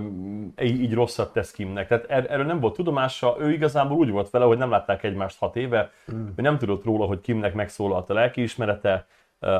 [0.61, 1.87] így, rosszat tesz Kimnek.
[1.87, 3.35] Tehát er, erről nem volt tudomása.
[3.39, 5.91] Ő igazából úgy volt vele, hogy nem látták egymást hat éve.
[6.13, 6.27] Mm.
[6.35, 9.07] Ő nem tudott róla, hogy Kimnek megszólalt a lelkiismerete,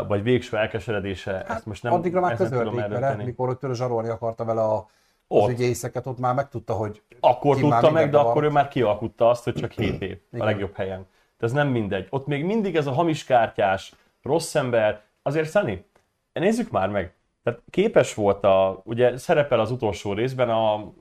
[0.08, 1.32] vagy végső elkeseredése.
[1.32, 4.76] Hát, ezt most nem, Addigra már közölték vele, mikor ott tőle zsarolni akarta vele a,
[4.76, 4.84] az
[5.28, 5.49] Ott.
[5.49, 8.43] ügyészeket, ott már megtudta, hogy Akkor tudta meg, de mindenben akkor van.
[8.43, 11.08] ő már kialkutta azt, hogy csak 7 év a legjobb helyen.
[11.38, 12.08] De ez nem mindegy.
[12.10, 13.93] Ott még mindig ez a hamis kártyás,
[14.24, 15.02] rossz ember.
[15.22, 15.86] Azért Szani,
[16.34, 17.14] nézzük már meg.
[17.44, 20.94] Tehát képes volt a, ugye szerepel az utolsó részben a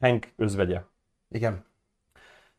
[0.00, 0.82] Hank özvegye.
[1.28, 1.64] Igen,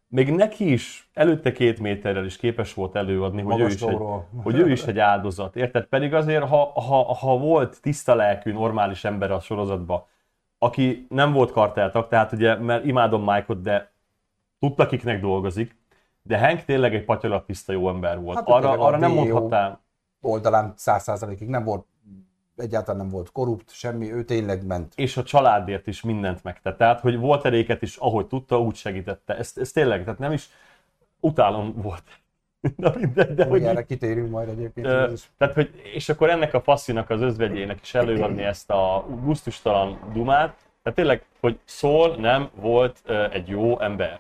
[0.08, 3.98] Még neki is előtte két méterrel is képes volt előadni, hogy ő, is egy,
[4.44, 5.56] hogy ő is egy áldozat.
[5.56, 5.86] Érted?
[5.86, 10.06] Pedig azért, ha, ha, ha volt tiszta lelkű, normális ember a sorozatban,
[10.58, 13.92] aki nem volt karteltak, tehát ugye, mert imádom Mike-ot, de
[14.60, 15.78] tudta, kiknek dolgozik,
[16.22, 18.38] de Hank tényleg egy patyalat tiszta jó ember volt.
[18.38, 19.82] Hát, arra, arra nem DO mondhatnál,
[20.22, 21.86] oldalán száz százalékig nem volt,
[22.58, 24.94] egyáltalán nem volt korrupt, semmi, ő tényleg ment.
[24.96, 26.78] és a családért is mindent megtett.
[26.78, 29.38] Tehát, hogy volt eréket is, ahogy tudta, úgy segítette.
[29.38, 30.50] Ez, ez tényleg, tehát nem is
[31.20, 32.04] utálom volt.
[32.78, 34.88] Na mindegy, de Hogy hogy erre kitérünk majd egyébként.
[34.88, 40.00] Ö, tehát, hogy, és akkor ennek a passzinak az özvegyének is előadni ezt a gusztustalan
[40.14, 40.56] dumát.
[40.84, 44.20] Tehát tényleg, hogy szól nem volt ö, egy jó ember.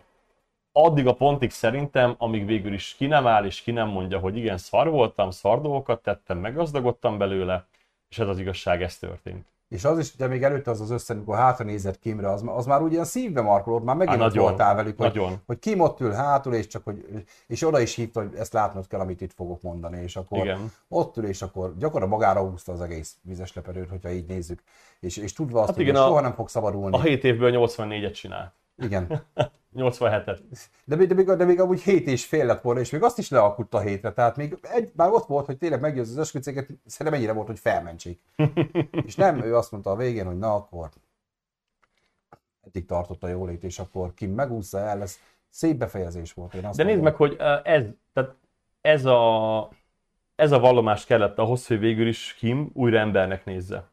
[0.71, 4.38] Addig a pontig szerintem, amíg végül is ki nem áll és ki nem mondja, hogy
[4.38, 7.65] igen, szar voltam, szar dolgokat tettem, meggazdagodtam belőle,
[8.14, 9.45] és ez az igazság, ez történt.
[9.70, 12.66] És az is, ugye még előtte az az össze, amikor hátra nézett Kimre, az, az
[12.66, 15.41] már ilyen szívbe markolód, már megint Á, nagyon, voltál velük, hogy, nagyon.
[15.45, 17.05] hogy Kim ott ül hátul, és csak hogy,
[17.47, 20.72] és oda is hívta, hogy ezt látnod kell, amit itt fogok mondani, és akkor Igen.
[20.88, 24.64] ott ül, és akkor gyakorlatilag magára húzta az egész vizes leperőt, hogyha így nézzük,
[24.99, 26.95] és, és tudva azt, Hát hogy igen, a- soha nem fog szabadulni.
[26.95, 28.53] A 7 évből 84-et csinál.
[28.78, 29.07] Igen.
[29.76, 30.39] 87-et.
[30.86, 33.17] De, még- de, még, de még amúgy 7 és fél lett volna, és még azt
[33.17, 34.11] is lealkutta a hétre.
[34.13, 37.59] Tehát még egy, már ott volt, hogy tényleg meggyőz az esküdtséget, szerintem ennyire volt, hogy
[37.59, 38.21] felmentsék.
[39.05, 40.89] és nem, ő azt mondta a végén, hogy na akkor
[42.67, 45.19] eddig tartott a jólét, és akkor Kim megúszza el, ez
[45.49, 46.53] szép befejezés volt.
[46.53, 48.36] Én azt De nézd meg, hogy ö, ez, tehát
[48.82, 49.69] ez a,
[50.36, 53.88] ez a vallomás kellett ahhoz, hogy végül is Kim újra embernek nézze.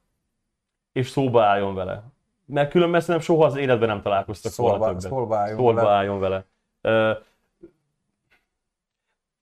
[0.93, 2.05] És szóba álljon vele.
[2.51, 5.01] Mert különben szerintem soha az életben nem találkoztak volna többet.
[5.01, 5.95] szólva álljon Szólba vele.
[5.95, 6.45] álljon vele.
[6.81, 7.13] Ö,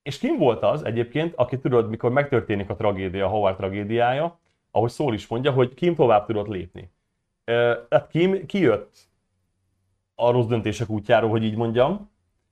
[0.01, 4.39] és Kim volt az egyébként, aki tudod, mikor megtörténik a tragédia, a Howard tragédiája,
[4.71, 6.91] ahogy Szól is mondja, hogy Kim tovább tudott lépni.
[7.43, 8.97] Ö, Tehát Kim kijött
[10.15, 12.09] a rossz döntések útjáról, hogy így mondjam,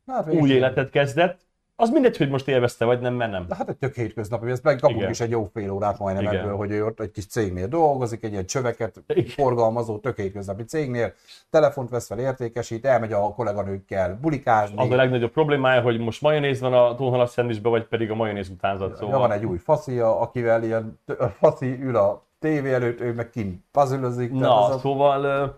[0.08, 1.47] Hát, új életet kezdett,
[1.80, 3.46] az mindegy, hogy most élvezte vagy nem, mert nem.
[3.48, 5.12] De hát egy tök hétköznapi, ezt meg kapunk Igen.
[5.12, 6.36] is egy jó fél órát majdnem Igen.
[6.36, 9.26] ebből, hogy ő ott egy kis cégnél dolgozik, egy ilyen csöveket Igen.
[9.26, 11.14] forgalmazó, tök hétköznapi cégnél,
[11.50, 16.60] telefont vesz fel, értékesít, elmegy a kolléganőkkel bulikázni, Az a legnagyobb problémája, hogy most majonéz
[16.60, 18.96] van a tónhalas szendvicsbe, vagy pedig a majonéz utánzat.
[18.96, 19.10] Szóval...
[19.10, 21.00] Ja, van egy új faszia, akivel ilyen
[21.40, 24.78] faszi ül a tévé előtt, ő meg kint puzzle Na, a...
[24.78, 25.56] szóval,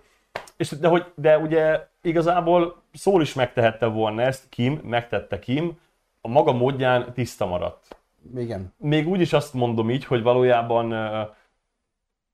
[0.57, 5.77] és de, hogy, de ugye igazából Szól is megtehette volna ezt, Kim, megtette Kim,
[6.29, 7.97] a maga módján tiszta maradt.
[8.35, 8.73] Igen.
[8.77, 10.93] Még úgy is azt mondom így, hogy valójában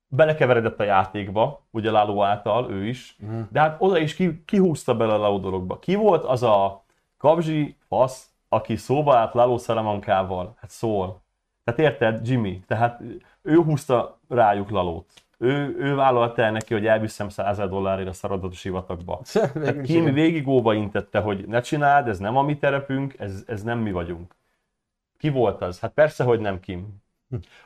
[0.07, 3.39] belekeveredett a játékba, ugye Láló által, ő is, Mhm.
[3.51, 5.79] de hát oda is ki, kihúzta bele a Láló dologba.
[5.79, 6.83] Ki volt az a
[7.17, 10.53] kabzsi fasz, aki szóba állt Láló Szeremankával?
[10.59, 11.21] Hát szól.
[11.63, 12.63] Tehát érted, Jimmy?
[12.67, 13.01] Tehát
[13.41, 15.11] ő húzta rájuk Lalót.
[15.45, 19.19] Ő, ő vállalta el neki, hogy elviszem 100 dollárért a szaradatos sivatagba.
[19.33, 23.63] Tehát Kim végig óva intette, hogy ne csináld, ez nem a mi terepünk, ez, ez
[23.63, 24.35] nem mi vagyunk.
[25.17, 25.79] Ki volt az?
[25.79, 27.03] Hát persze, hogy nem Kim.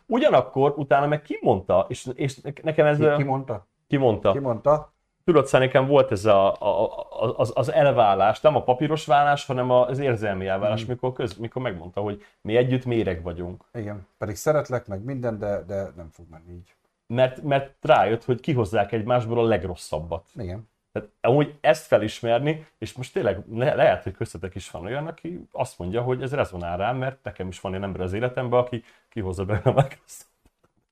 [0.05, 2.97] Ugyanakkor utána meg ki mondta, és, és nekem ez...
[2.97, 3.67] Ki, ki mondta?
[3.87, 4.31] ki mondta?
[4.31, 4.93] Ki mondta?
[5.23, 9.99] Tudod, nekem volt ez a, a, az, az elvállás, nem a papíros vállás, hanem az
[9.99, 10.89] érzelmi elvállás, Mhm.
[10.89, 13.63] mikor, köz, mikor megmondta, hogy mi együtt méreg vagyunk.
[13.73, 14.07] Igen.
[14.17, 16.75] Pedig szeretlek, meg minden, de, de nem fog menni így.
[17.13, 20.29] Mert, mert rájött, hogy kihozzák egymásból a legrosszabbat.
[20.35, 20.69] Igen.
[20.91, 25.47] Tehát amúgy ezt felismerni, és most tényleg le, lehet, hogy köztetek is van olyan, aki
[25.51, 28.83] azt mondja, hogy ez rezonál rám, mert nekem is van olyan ember az életemben, aki
[29.09, 29.87] kihozza belőle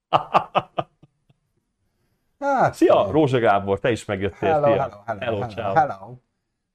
[0.10, 0.18] a.
[2.40, 4.50] Hát, Szia, Rózsa Gábor, te is megjöttél.
[4.50, 5.74] Hello, hello, hello, hello, hello, ciao.
[5.74, 6.18] hello.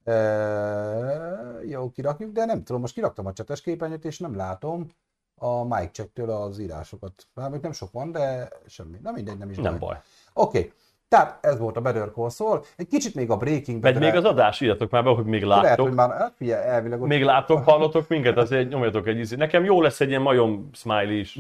[0.05, 4.87] Uh, jó, kirakjuk, de nem tudom, most kiraktam a csetes képernyőt, és nem látom
[5.35, 7.27] a Mike Check-től az írásokat.
[7.35, 8.99] Mármint nem sok van, de semmi.
[9.03, 10.01] Na mindegy, nem is Nem baj.
[10.33, 10.73] Oké, okay.
[11.09, 12.65] tehát ez volt a Better Call Saul.
[12.77, 15.65] Egy kicsit még a Breaking Bad-re- még az adás, írjatok már be, hogy még Lehet,
[15.65, 15.87] láttok.
[15.87, 19.37] hogy már, hát figyelj, elvileg ott Még láttok, hallotok minket, azért nyomjatok egy izé.
[19.37, 21.39] Nekem jó lesz egy ilyen majom smiley is.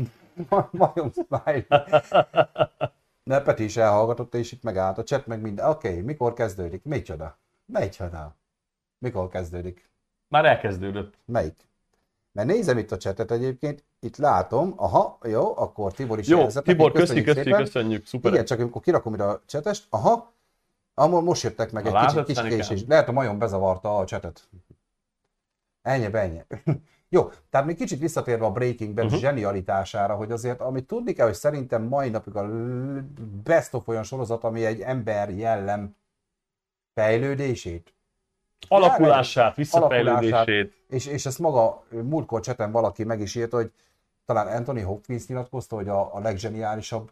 [0.49, 1.85] ma- majom smile.
[3.25, 5.69] De Peti is elhallgatott, és itt megállt a chat, meg minden.
[5.69, 6.85] Oké, okay, mikor kezdődik?
[6.85, 7.39] Micsoda?
[7.67, 8.37] Micsoda?
[8.99, 9.91] Mikor kezdődik?
[10.29, 11.15] Már elkezdődött.
[11.25, 11.71] Melyik?
[12.33, 16.93] Mert nézem itt a chatet egyébként, itt látom, aha, jó, akkor Tibor is Jó, Tibor,
[16.93, 17.65] köszi, köszi, szépen.
[17.65, 18.33] köszönjük, szuper.
[18.33, 20.35] Igen, csak amikor kirakom ide a csetest, aha,
[20.95, 22.85] amúgy most jöttek meg Na, egy kicsit kis késés.
[22.89, 24.49] Lehet a majom bezavarta a csetet.
[25.83, 26.41] Ennyi, ennyi.
[27.09, 29.21] Jó, tehát még kicsit visszatérve a Breaking Bad uh-huh.
[29.21, 32.49] zsenialitására, hogy azért, amit tudni kell, hogy szerintem mai napig a
[33.43, 35.97] best of olyan sorozat, ami egy ember jellem
[36.95, 37.95] fejlődését,
[38.69, 40.47] Alakulását, Alakulását.
[40.93, 43.73] És, és ezt maga múltkor cseten valaki meg is írta, hogy
[44.25, 47.11] talán Anthony Hopkins nyilatkozta, hogy a, a leggeniálisabb,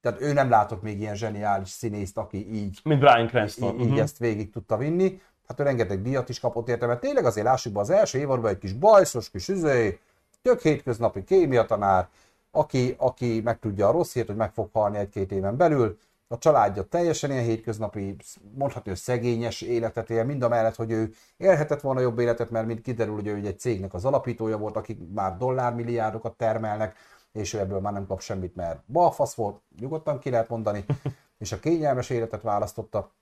[0.00, 3.74] tehát ő nem látott még ilyen zseniális színészt, aki így Mint Brian Cranston.
[3.74, 3.98] így, így Mhm.
[4.00, 5.20] ezt végig tudta vinni.
[5.48, 8.50] Hát ő rengeteg díjat is kapott érte, mert tényleg azért lássuk be, az első évadban
[8.50, 9.98] egy kis bajszos, kis üzé,
[10.42, 12.08] tök hétköznapi kémiatanár,
[12.50, 15.98] aki, aki megtudja a rossz hírt, hogy meg fog halni egy-két éven belül,
[16.28, 18.16] a családja teljesen ilyen hétköznapi,
[18.54, 22.66] mondhatni, hogy szegényes életet él, mind a mellett, hogy ő élhetett volna jobb életet, mert
[22.66, 26.96] mint kiderül, hogy ő egy cégnek az alapítója volt, akik már dollármilliárdokat termelnek,
[27.32, 30.84] és ő ebből már nem kap semmit, mert balfasz volt, nyugodtan ki lehet mondani,
[31.38, 33.12] és a kényelmes életet választotta.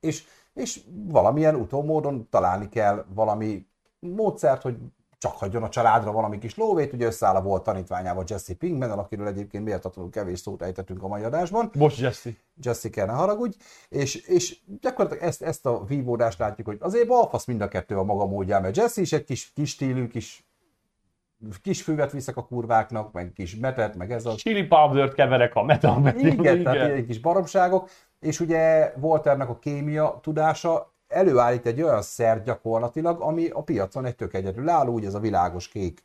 [0.00, 3.66] És, és valamilyen utómódon találni kell valami
[3.98, 4.78] módszert, hogy
[5.18, 9.26] csak hagyjon a családra valami kis lóvét, ugye összeáll a volt tanítványával Jesse Pinkman, akiről
[9.26, 11.70] egyébként méltatlanul kevés szót ejtettünk a mai adásban.
[11.74, 12.30] Bocs, Jesse.
[12.62, 13.56] Jessica, ne haragudj,
[13.88, 18.02] és, és gyakorlatilag ezt, ezt a vívódást látjuk, hogy azért balfasz mind a kettő a
[18.02, 20.46] maga módján, mert Jesse is egy kis, kis stílű, kis,
[21.62, 24.34] kis füvet viszek a kurváknak, meg kis metet, meg ez az.
[24.34, 26.32] Chili powder keverek a metamfetamin.
[26.32, 27.90] Igen, tehát ilyen kis baromságok,
[28.20, 34.16] és ugye Walternek a kémia tudása előállít egy olyan szert gyakorlatilag, ami a piacon egy
[34.16, 36.02] tök egyedülálló, ugye ez a világos kék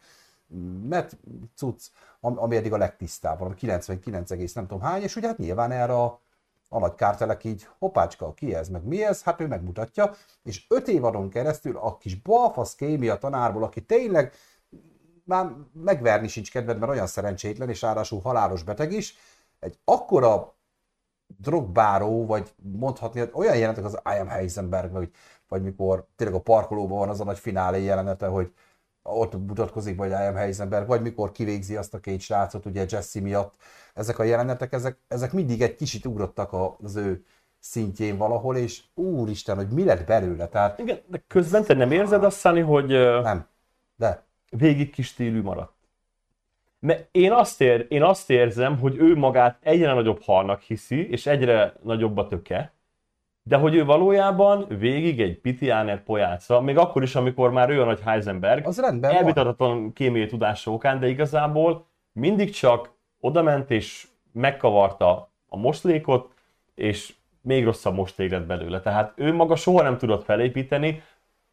[0.87, 1.17] met
[1.55, 1.87] cucc,
[2.19, 5.71] am- ami eddig a legtisztább, valami 99, egész nem tudom hány, és ugye hát nyilván
[5.71, 6.21] erre a,
[6.69, 10.11] a nagy kártelek így, hoppácska, ki ez, meg mi ez, hát ő megmutatja,
[10.43, 14.33] és öt évadon keresztül a kis balfasz kémia tanárból, aki tényleg
[15.23, 19.15] már megverni sincs kedved, mert olyan szerencsétlen, és ráadásul halálos beteg is,
[19.59, 20.55] egy akkora
[21.37, 25.09] drogbáró, vagy mondhatni, hogy olyan jelentek az I am Heisenberg, vagy,
[25.47, 28.53] vagy mikor tényleg a parkolóban van az a nagy finálé jelenete, hogy
[29.03, 33.21] ott mutatkozik, vagy I am Heisenberg, vagy mikor kivégzi azt a két srácot, ugye Jesse
[33.21, 33.53] miatt.
[33.93, 36.53] Ezek a jelenetek, ezek, ezek mindig egy kicsit ugrottak
[36.83, 37.25] az ő
[37.59, 42.23] szintjén valahol, és úristen, hogy mi lett belőle, tehát Igen, de közben te nem érzed
[42.23, 42.87] azt, Szani, hogy
[43.23, 43.47] nem.
[43.95, 45.72] De végig kis stílű maradt?
[46.85, 51.25] Mert én azt, ér, én azt érzem, hogy ő magát egyre nagyobb halnak hiszi, és
[51.25, 52.73] egyre nagyobb a töke,
[53.43, 57.85] de hogy ő valójában végig egy pitiáner pojáca, még akkor is, amikor már ő a
[57.85, 65.29] nagy Heisenberg, az rendben elvitathatatlan kémiai tudása okán, de igazából mindig csak odament és megkavarta
[65.47, 66.31] a moslékot,
[66.75, 68.79] és még rosszabb moslék lett belőle.
[68.79, 71.03] Tehát ő maga soha nem tudott felépíteni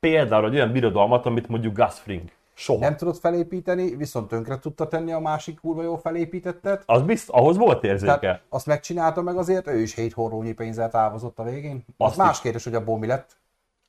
[0.00, 2.30] például egy olyan birodalmat, amit mondjuk Gus Fring.
[2.60, 2.78] Soha.
[2.80, 6.82] nem tudott felépíteni, viszont tönkre tudta tenni a másik kurva jól felépítettet.
[6.86, 8.18] Az bizt, ahhoz volt érzéke.
[8.18, 11.84] Tehát azt megcsinálta meg azért, ő is hét horrónyi pénzzel távozott a végén.
[11.96, 12.40] Az Azt más is.
[12.40, 13.38] kérdés, hogy abból mi lett.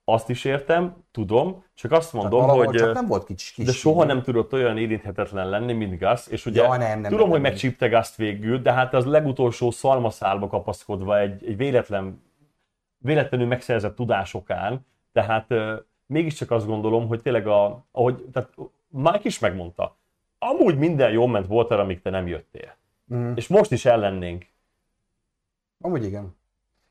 [0.04, 3.66] Azt is értem, tudom, csak azt Tehát mondom, valahol hogy csak nem volt kicsi kis
[3.66, 7.20] de soha nem tudott olyan érinthetetlen lenni, mint Gus, és ugye Ja, nem, nem, tudom,
[7.20, 7.52] nem, hogy nem.
[7.52, 12.22] megcsípte Gus végül, de hát az legutolsó szalmaszálba kapaszkodva egy, egy véletlen,
[12.98, 15.48] véletlenül megszerzett tudásokán, tehát
[16.12, 18.50] mégiscsak azt gondolom, hogy tényleg a, ahogy, tehát
[18.88, 19.96] Mike is megmondta,
[20.40, 22.76] amúgy minden jól ment volt arra, amíg te nem jöttél.
[23.14, 23.32] Mm.
[23.36, 24.46] És most is ellennénk.
[25.82, 26.36] Amúgy igen.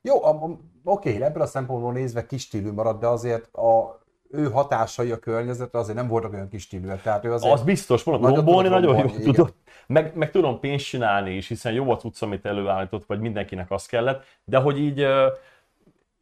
[0.03, 3.99] Jó, a, a, oké, ebből a szempontból nézve kis stílű maradt, de azért a
[4.31, 7.03] ő hatásai a környezetre azért nem voltak olyan kis stílűek.
[7.03, 9.23] Tehát ő azért Az biztos, mondom, rombolni nagyon jól igen.
[9.23, 9.57] tudott.
[9.87, 13.87] Meg, meg tudom pénzt csinálni is, hiszen jó a cucc, amit előállított, vagy mindenkinek az
[13.87, 15.07] kellett, de hogy így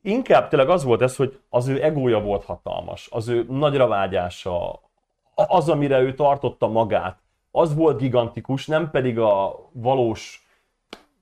[0.03, 4.81] inkább tényleg az volt ez, hogy az ő egója volt hatalmas, az ő nagyra vágyása,
[5.35, 7.19] az, amire ő tartotta magát,
[7.51, 10.49] az volt gigantikus, nem pedig a valós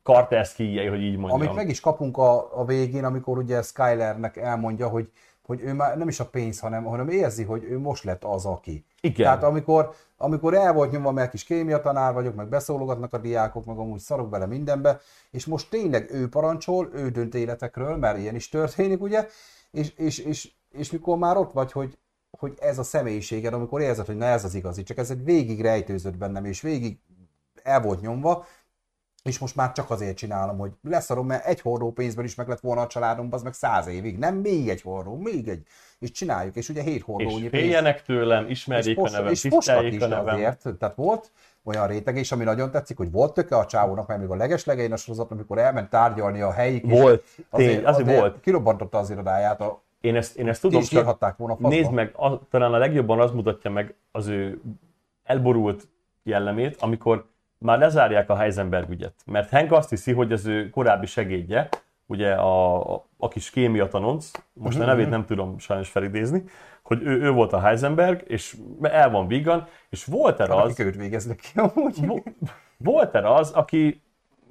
[0.03, 1.41] kartelszkijei, hogy így mondjam.
[1.41, 5.11] Amit meg is kapunk a, a végén, amikor ugye Skylernek elmondja, hogy,
[5.47, 8.47] hogy ő már nem is a pénz, hanem, hanem érzi, hogy ő most lett az,
[8.47, 8.85] aki.
[9.07, 9.27] Igen.
[9.27, 13.65] Tehát amikor, amikor el volt nyomva, mert kis kémia tanár vagyok, meg beszólogatnak a diákok,
[13.65, 15.01] meg amúgy szarok bele mindenbe,
[15.31, 19.27] és most tényleg ő parancsol, ő dönt életekről, mert ilyen is történik, ugye,
[19.71, 21.99] és, és, és, és mikor már ott vagy, hogy,
[22.31, 25.61] hogy ez a személyiséged, amikor érzed, hogy na ez az igazi, csak ez egy végig
[25.61, 26.99] rejtőzött bennem, és végig
[27.63, 28.47] el volt nyomva,
[29.27, 32.61] és most már csak azért csinálom, hogy leszarom, mert egy hordó pénzből is meg lett
[32.61, 34.19] volna a családom, az meg száz évig.
[34.19, 35.63] Nem még egy hordó, még egy.
[35.99, 37.63] És csináljuk, és ugye hét hordónyi és pénz.
[37.63, 40.35] féljenek tőlem, ismerjék a nevem, és tiszteljék is a nevem.
[40.35, 41.31] azért, tehát volt
[41.65, 44.93] olyan réteg, és ami nagyon tetszik, hogy volt töke a csávónak, mert még a legeslegején
[44.93, 48.41] a sorozat, amikor elment tárgyalni a helyik, és Volt, azért, tény, azért volt.
[48.41, 51.69] kirobbantotta az irodáját, a, Én ezt, én ezt tudom, is csak volna faszba.
[51.69, 54.61] nézd meg, a, talán a legjobban az mutatja meg az ő
[55.25, 55.89] elborult
[56.23, 57.27] jellemét, amikor
[57.59, 59.15] már lezárják a Heisenberg ügyet.
[59.27, 61.69] Mert Hank azt hiszi, hogy az ő korábbi segédje,
[62.07, 66.45] ugye a, a, a kis kémia tanonc, most a Mhm, nevét nem tudom sajnos felidézni,
[66.83, 70.97] hogy ő, ő volt a Heisenberg, és el van Vigan, és Walter az, Akik őt
[70.97, 72.07] végeznek ki amúgy.
[72.07, 72.27] Vo-
[72.79, 74.03] Walter az, aki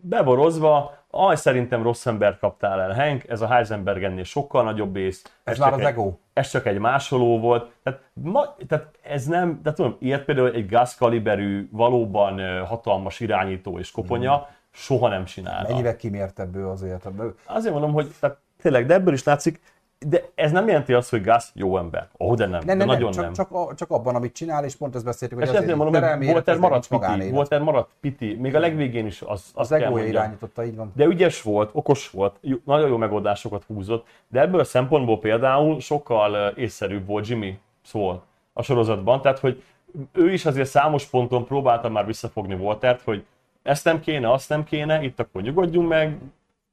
[0.02, 5.24] beborozva, aj, szerintem rossz embert kaptál el, Hank, ez a Heisenberg ennél sokkal nagyobb ész.
[5.44, 6.14] Ez csak már az egy, ego.
[6.34, 7.72] Ez csak egy másoló volt.
[7.84, 13.80] Tehát, ma, tehát ez nem, de tudom, ilyet például egy gas kaliberű, valóban hatalmas irányító
[13.80, 15.60] és koponya soha nem csinálna.
[15.60, 15.70] Hmm.
[15.70, 17.08] Mennyivel kimértebb ő azért.
[17.46, 19.62] Azért mondom, hogy tehát, tényleg, de ebből is látszik,
[20.08, 22.08] de ez nem jelenti azt, hogy Gus jó ember.
[22.20, 23.34] Ó, oh, de nem, Nem, de nem, nagyon nem, nem.
[23.34, 26.04] csak, csak, a, csak abban, amit csinál, és pont ezt beszéltük, hogy és ezért mondom,
[26.04, 27.30] hogy Walter maradt piti.
[27.30, 30.92] Walter maradt piti, még a legvégén is az, Az azt kell egója irányította, így van.
[30.96, 35.80] De ügyes volt, okos volt, jó- nagyon jó megoldásokat húzott, de ebből a szempontból például
[35.80, 39.64] sokkal észszerűbb volt Jimmy szól a sorozatban, tehát hogy
[40.12, 43.26] ő is azért számos ponton próbálta már visszafogni Waltert, hogy
[43.64, 46.18] ezt nem kéne, azt nem kéne, itt akkor nyugodjunk meg.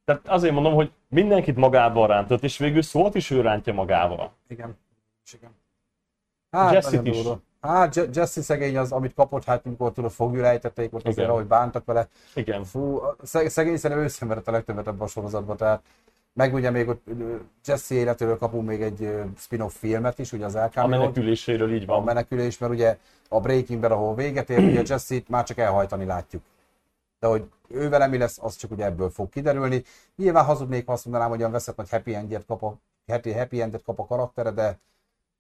[0.05, 4.33] Tehát azért mondom, hogy mindenkit magával rántott, és végül szólt is ő rántja magával.
[4.49, 4.77] Igen.
[5.33, 5.51] Igen.
[6.51, 7.17] Hát, Jesse-t is.
[7.23, 7.41] durva.
[7.61, 11.47] Hát Je- Jesse szegény az, amit kapott, hát amikor tudod, fogjuk ejtették, ott azért, ahogy
[11.47, 12.09] bántak vele.
[12.35, 12.65] Igen.
[12.65, 15.83] Fú, a szeg- szegény szerintem ő szenvedett a legtöbbet ebben a sorozatban, tehát
[16.33, 17.05] meg ugye még ott
[17.65, 20.99] Jesse életéről kapunk még egy spin-off filmet is, ugye az A elkámolót.
[21.01, 22.05] meneküléséről így a van.
[22.05, 22.99] menekülés, mert ugye
[23.29, 26.43] a Breaking Bad, ahol véget ér, ugye Jesse-t már csak elhajtani látjuk.
[27.23, 29.83] De hogy ő vele mi lesz, az csak ugye ebből fog kiderülni.
[30.17, 33.61] Nyilván hazudnék, ha azt mondanám, hogy olyan veszett nagy happy endet kap a, happy, happy
[33.61, 34.79] endet kap a karaktere, de,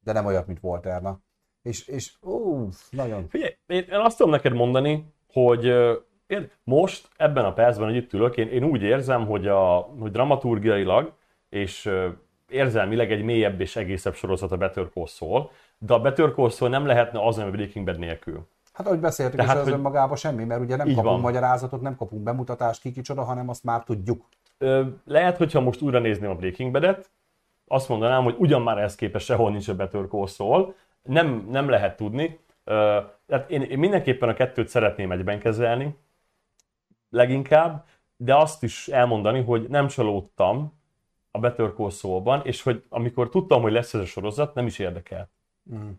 [0.04, 1.18] de nem olyat, mint Walterna.
[1.62, 3.28] És, és ú, nagyon.
[3.28, 5.64] Figyelj, én, én azt tudom neked mondani, hogy
[6.26, 10.10] én most ebben a percben, hogy itt ülök, én, én úgy érzem, hogy, a, hogy
[10.10, 11.12] dramaturgiailag
[11.48, 11.90] és
[12.48, 16.70] érzelmileg egy mélyebb és egészebb sorozat a Better Call Saul, de a Better Call Saul
[16.70, 18.46] nem lehetne az, ami Breaking Bad nélkül.
[18.72, 21.20] Hát ahogy beszéltük, Tehát, és ez hogy- önmagában semmi, mert ugye nem Így kapunk van.
[21.20, 24.28] magyarázatot, nem kapunk bemutatást, ki kicsoda, hanem azt már tudjuk.
[24.58, 27.10] Ö, lehet, hogyha most újra nézném a Breaking Bad-et,
[27.66, 31.68] azt mondanám, hogy ugyan már ehhez képest sehol nincs a Better Call Saul, nem, nem
[31.68, 32.38] lehet tudni.
[32.64, 35.96] Ö, tehát én, én mindenképpen a kettőt szeretném egyben kezelni,
[37.10, 37.84] leginkább,
[38.16, 40.72] de azt is elmondani, hogy nem csalódtam
[41.30, 44.78] a Better Call Saul-ban, és hogy amikor tudtam, hogy lesz ez a sorozat, nem is
[44.78, 45.30] érdekel.
[45.74, 45.90] Mm.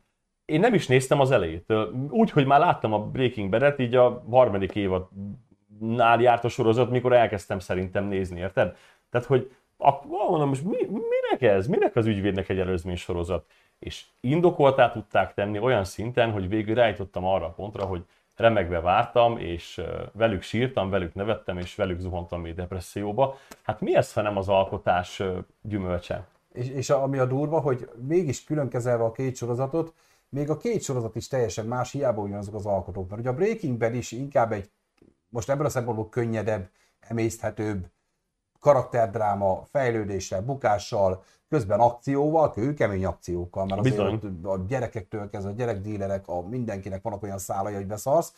[0.46, 1.74] Én nem is néztem az elejét.
[2.10, 7.14] Úgy, hogy már láttam a Breaking Bad-et, így a harmadik évadnál járt a sorozat, mikor
[7.14, 8.78] elkezdtem szerintem nézni, érted?
[9.10, 11.68] Tehát, hogy akkor mondom, most mi, minek ez?
[11.68, 13.46] Minek az ügyvédnek egy előzmény sorozat?
[13.80, 18.04] És indokoltá tudták tenni olyan szinten, hogy végül rájtottam arra a pontra, hogy
[18.36, 19.82] remegve vártam, és
[20.12, 23.38] velük sírtam, velük nevettem, és velük zuhantam még depresszióba.
[23.62, 25.22] Hát mi ez, ha nem az alkotás
[25.62, 26.28] gyümölcse?
[26.54, 29.94] És, és ami a durva, hogy mégis külön kezelve a két sorozatot,
[30.34, 33.10] még a két sorozat is teljesen más, hiába ugyanazok az alkotók.
[33.10, 34.72] Mert ugye a Breaking Bad is inkább egy,
[35.30, 36.70] most ebből a szempontból könnyedebb,
[37.00, 37.92] emészthetőbb,
[38.60, 44.14] karakterdráma, fejlődéssel, bukással, közben akcióval, kőkemény akciókkal, mert azért Bizony.
[44.14, 48.34] ott a gyerekektől kezdve a gyerekdílerek, a mindenkinek vannak olyan szálai, hogy beszarsz,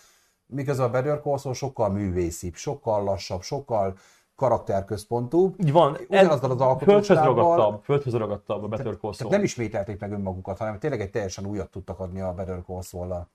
[0.45, 3.97] miközben a Better Call Saul sokkal művészibb, sokkal lassabb, sokkal
[4.35, 5.55] karakterközpontúbb.
[5.59, 9.31] Így van, Ugyanazzal az földhöz alkotósággal- ragadtabb, földhöz ragadtabb a Better Call Saul.
[9.31, 13.29] Nem ismételték meg önmagukat, hanem tényleg egy teljesen újat tudtak adni a Better Call Saul-lal.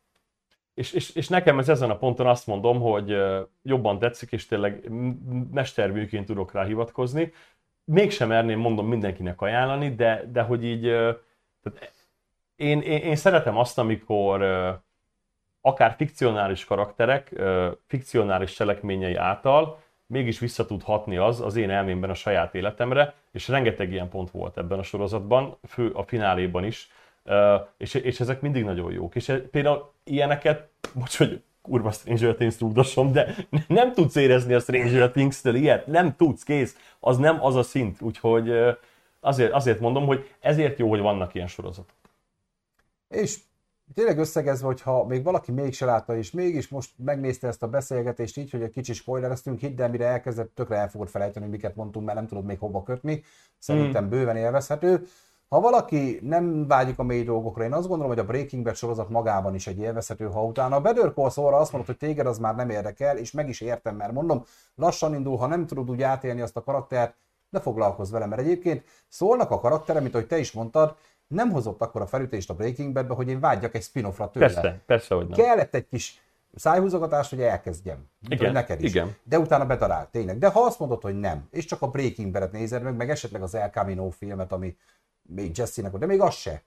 [0.74, 3.16] És, és, és nekem ez ezen a ponton azt mondom, hogy
[3.62, 4.90] jobban tetszik, és tényleg
[5.51, 7.32] mesterműként tudok rá hivatkozni.
[7.84, 10.82] Mégsem merném, mondom, mindenkinek ajánlani, de, de hogy így,
[11.62, 11.92] tehát
[12.57, 14.42] én, én, én szeretem azt, amikor
[15.61, 17.40] akár fikcionális karakterek,
[17.86, 19.78] fikcionális cselekményei által
[20.11, 24.31] mégis vissza tud hatni az az én elmémben a saját életemre, és rengeteg ilyen pont
[24.31, 26.91] volt ebben a sorozatban, fő a fináléban is,
[27.77, 29.15] és, és ezek mindig nagyon jók.
[29.15, 33.35] És például ilyeneket, bocs, hogy kurva Stranger Things rúgdosom, de
[33.69, 38.01] nem tudsz érezni a Stranger Things-től ilyet, nem tudsz, kész, az nem az a szint,
[38.01, 38.53] úgyhogy
[39.21, 41.97] azért, azért mondom, hogy ezért jó, hogy vannak ilyen sorozatok.
[43.09, 43.37] És
[43.95, 48.51] tényleg összegezve, hogyha még valaki mégse látta, és mégis most megnézte ezt a beszélgetést így,
[48.51, 52.05] hogy egy kicsi spoilereztünk, hidd el, mire elkezdett, tökre el fogod felejteni, hogy miket mondtunk,
[52.07, 53.22] mert nem tudod még hova kötni.
[53.59, 55.07] Szerintem bőven élvezhető.
[55.49, 59.09] Ha valaki nem vágyik a mély dolgokra, én azt gondolom, hogy a Breaking Bad sorozat
[59.09, 62.38] magában is egy élvezhető, ha utána a Better Call Saul-ra azt mondod, hogy téged az
[62.38, 66.03] már nem érdekel, és meg is értem, mert mondom, lassan indul, ha nem tudod úgy
[66.03, 67.14] átélni azt a karaktert,
[67.51, 70.97] ne foglalkozz vele, mert egyébként szólnak a karaktere, mint ahogy te is mondtad,
[71.31, 74.47] nem hozott akkor a felütést a Breaking Badbe, hogy én vágyjak egy spin-offra tőle.
[74.47, 75.39] Persze, persze, hogy nem.
[75.39, 76.20] Kellett egy kis
[76.55, 78.09] szájhúzogatás, hogy elkezdjem.
[78.28, 78.91] Igen, hogy neked is.
[78.91, 79.16] igen.
[79.22, 80.39] De utána betalált, tényleg.
[80.39, 83.43] De ha azt mondod, hogy nem, és csak a Breaking Bad-et nézed meg, meg esetleg
[83.43, 84.76] az El Camino filmet, ami
[85.22, 86.62] még Jesse-nek, de még az se.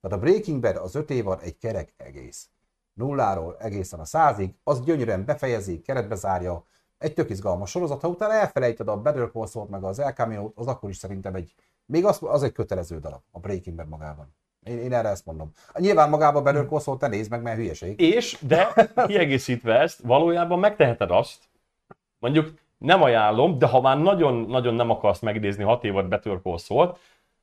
[0.00, 2.46] Tehát a Breaking Bad az öt évad egy kerek egész.
[2.92, 6.64] nulláról egészen a százig, az gyönyörűen befejezi, keretbe zárja,
[6.98, 10.50] egy tök izgalmas sorozat, ha utána elfelejted a Better Call Saul-t meg az El camino
[10.54, 11.54] az akkor is szerintem egy,
[11.86, 14.34] még az, az egy kötelező darab a Breaking Bad magában.
[14.62, 15.52] Én, én erre ezt mondom.
[15.78, 18.00] Nyilván magában Call Saul te nézd meg, mert hülyeség.
[18.00, 18.68] És, de
[19.06, 21.38] kiegészítve ezt, valójában megteheted azt,
[22.18, 26.96] mondjuk nem ajánlom, de ha már nagyon-nagyon nem akarsz megnézni hat évad Better Call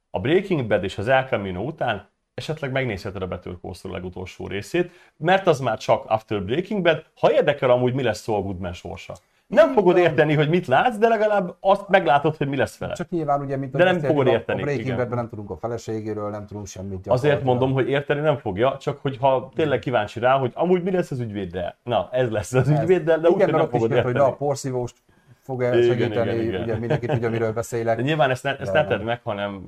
[0.10, 4.92] a Breaking Bad és az El Camino után esetleg megnézheted a Better Call legutolsó részét,
[5.18, 9.14] mert az már csak After Breaking Bad, ha érdekel amúgy mi lesz Saul Goodman sorsa.
[9.48, 12.94] Nem fogod érteni, hogy mit látsz, de legalább azt meglátod, hogy mi lesz vele.
[12.94, 14.96] Csak nyilván ugye, mint De nem fogod érteni, A Breaking.
[14.98, 17.08] Badben nem tudunk a feleségéről, nem tudunk semmit.
[17.08, 21.12] Azért mondom, hogy érteni nem fogja, csak hogyha tényleg kíváncsi rá, hogy amúgy mi lesz
[21.12, 21.78] az ügyvéddel.
[21.84, 24.30] Na, ez lesz az ügyvéddel, de úgy, Igen, mert nem fogod jött, hogy érteni.
[24.30, 24.96] na, a porszívóst
[25.42, 26.62] fog Igen, segíteni, igen, igen.
[26.62, 27.96] ugye mindenki tudja, miről beszélek.
[27.98, 29.64] De nyilván ezt ne, ezt ne tedd meg, hanem...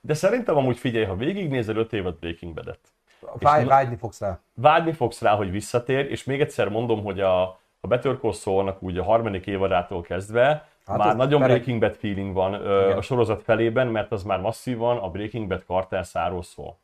[0.00, 2.78] De szerintem amúgy figyelj, ha végignézel 5 évet Breaking Bad-et,
[3.38, 4.40] Vágy, vágyni fogsz rá.
[4.54, 8.82] vágyni fogsz rá, hogy visszatér, és még egyszer mondom, hogy a, a Better Call Saul-nak
[8.82, 12.96] úgy a harmadik évadától kezdve Hát már nagyon pereg- Breaking Bad feeling van ö, Igen.
[12.96, 16.78] a sorozat felében, mert az már masszívan a Breaking Bad kartelszáról szól.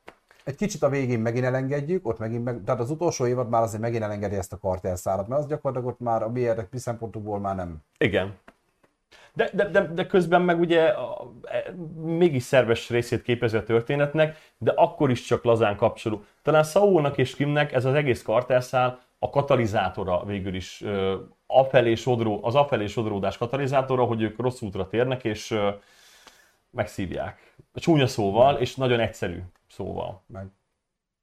[0.44, 3.82] Egy kicsit a végén megint elengedjük, ott megint meg, tehát az utolsó évad már azért
[3.82, 7.56] megint elengedi ezt a kartelszálat, mert az gyakorlatilag ott már a mi érdek szempontokból már
[7.56, 7.76] nem.
[7.98, 8.34] Igen.
[9.32, 11.72] De, de, de, de közben meg ugye a, e,
[12.02, 16.22] mégis szerves részét képezi a történetnek, de akkor is csak lazán kapcsoló.
[16.42, 20.84] Talán Saulnak és Kimnek ez az egész kartelszál a katalizátora végül is,
[21.46, 25.58] afelé sodró, az afelé sodródás katalizátora, hogy ők rossz útra térnek, és
[26.70, 27.54] megszívják.
[27.74, 30.22] Csúnya szóval, és nagyon egyszerű szóval.
[30.26, 30.46] Meg.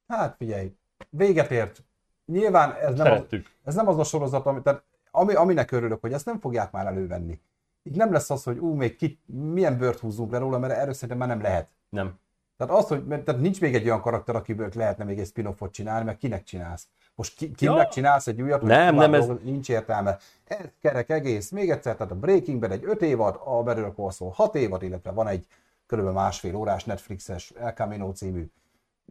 [0.08, 0.72] Hát figyelj,
[1.10, 1.82] véget ért.
[2.26, 3.24] Nyilván ez nem, az,
[3.64, 6.86] ez nem az a sorozat, ami, tehát ami, aminek örülök, hogy ezt nem fogják már
[6.86, 7.40] elővenni.
[7.82, 10.92] Így nem lesz az, hogy ú, még ki, milyen bört húzzunk le róla, mert erről
[10.92, 11.68] szerintem már nem lehet.
[11.88, 12.18] Nem.
[12.56, 15.72] Tehát az, hogy mert, tehát nincs még egy olyan karakter, akiből lehetne még egy spin-offot
[15.72, 16.88] csinálni, mert kinek csinálsz?
[17.18, 17.88] Most ki, kinek Ja.
[17.88, 18.60] csinálsz egy újat?
[18.60, 20.18] hogy Nem, nem, ez- Nincs értelme.
[20.44, 21.50] Ez kerek egész.
[21.50, 24.82] Még egyszer, tehát a Breaking Bad egy 5 évad, a Better Call Saul 6 évad,
[24.82, 25.46] illetve van egy
[25.86, 28.46] körülbelül másfél órás Netflixes El Camino című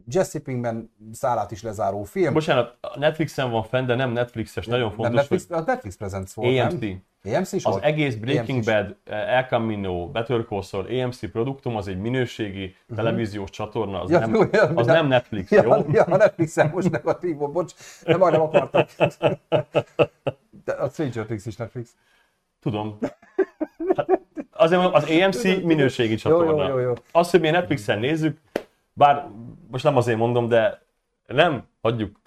[0.06, 2.32] Jesse Pinkman szállát is lezáró film.
[2.32, 5.96] Bocsánat, a Netflixen van fenn, de nem Netflixes, nagyon nem fontos, Netflix, hogy az Netflix
[5.96, 6.80] Presents volt, AMC.
[6.80, 7.02] nem?
[7.24, 7.84] AMC Az volt?
[7.84, 8.66] egész Breaking AMC.
[8.66, 14.10] Bad, eh, El Camino, Better Call Saul, AMC produktum az egy minőségi televíziós csatorna, az,
[14.10, 15.72] Ja, nem, jó, ja, az de- nem Netflix, Ja, jó?
[15.92, 17.72] ja, a Netflixen most negatív volt, bocs,
[18.04, 18.88] de majdnem akartak.
[20.64, 21.94] De a Stranger Things is Netflix.
[22.60, 22.98] Tudom.
[23.96, 24.20] Hát,
[24.52, 26.68] azért az AMC minőségi csatorna.
[26.68, 26.92] jó, jó, jó.
[27.12, 28.38] Az, hogy mi Netflixen nézzük,
[28.92, 29.28] bár
[29.70, 30.82] most nem azért mondom, de
[31.26, 32.20] nem, hagyjuk.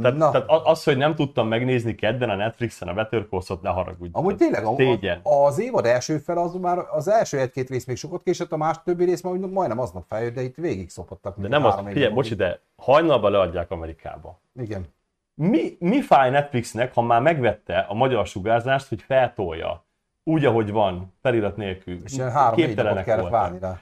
[0.00, 0.30] Tehát, Na.
[0.30, 4.10] tehát az, hogy nem tudtam megnézni kedden a Netflixen a Better Call Saul-t, ne haragudj.
[4.12, 5.20] Amúgy tényleg, a, Szégyen.
[5.22, 8.56] a, az évad első fel az már, az első egy-két rész még sokat késett, a
[8.56, 11.38] más többi rész már majdnem aznap feljött, de itt végig szopottak.
[11.38, 14.40] De nem az, figyelj, bocsi, de hajnalban leadják Amerikába.
[14.60, 14.86] Igen.
[15.34, 19.84] Mi, mi fáj Netflixnek, ha már megvette a magyar sugárzást, hogy feltolja
[20.24, 21.98] úgy, ahogy van, felirat nélkül.
[22.04, 23.80] És ilyen napot Képtelenek kellett várni rá.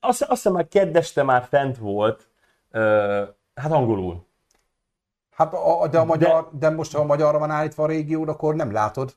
[0.00, 2.28] Azt, azt hiszem már keddeste már fent volt,
[3.54, 4.26] hát angolul.
[5.38, 6.70] Hát a, a- de, a magyar, de...
[6.70, 9.14] most ha a magyarra van állítva a régiód, akkor nem látod.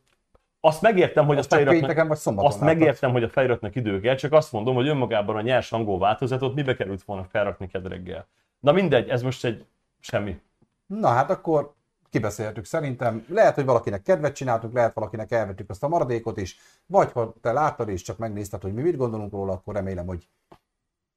[0.60, 2.78] Azt megértem, hogy a Azt pénteken feliratnak, vagy szombaton azt látod.
[2.78, 6.56] megértem, hogy a feliratnak idő kell, csak azt mondom, hogy önmagában a nyers angol változatot
[6.56, 8.28] mibe került volna felrakni kedreggel.
[8.60, 9.66] Na mindegy, ez most egy
[10.00, 10.42] semmi.
[10.86, 11.74] Na hát akkor
[12.10, 13.26] kibeszéltük szerintem.
[13.30, 17.52] Lehet, hogy valakinek kedvet csináltunk, lehet valakinek elvettük azt a maradékot is, vagy ha te
[17.52, 20.28] láttad és csak megnézted, hogy mi mit gondolunk róla, akkor remélem, hogy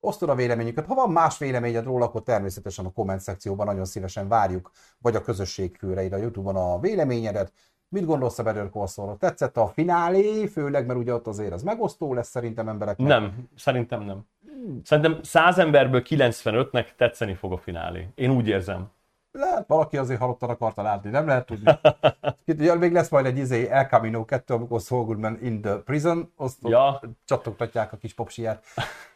[0.04, 0.86] osztod a véleményüket.
[0.86, 5.20] Ha van más véleményed róla, akkor természetesen a komment szekcióban nagyon szívesen várjuk, vagy a
[5.20, 7.52] közösség főre ide a Youtube-on a véleményedet.
[7.88, 9.16] Mit gondolsz a Better Call?
[9.16, 13.08] Tetszett a finálé, főleg, mert ugye ott azért az megosztó lesz szerintem embereknek.
[13.08, 14.26] Nem, szerintem nem.
[14.82, 18.08] Szerintem 100 emberből 95-nek tetszeni fog a finálé.
[18.14, 18.90] Én úgy érzem.
[19.38, 21.72] Lehet, valaki azért halottan akarta látni, nem lehet tudni.
[22.44, 25.76] Itt ugye még lesz majd egy izé El Camino 2, amikor Saul Goodman in the
[25.76, 27.00] prison, azt Ja.
[27.24, 28.64] csattogtatják a kis popsiát,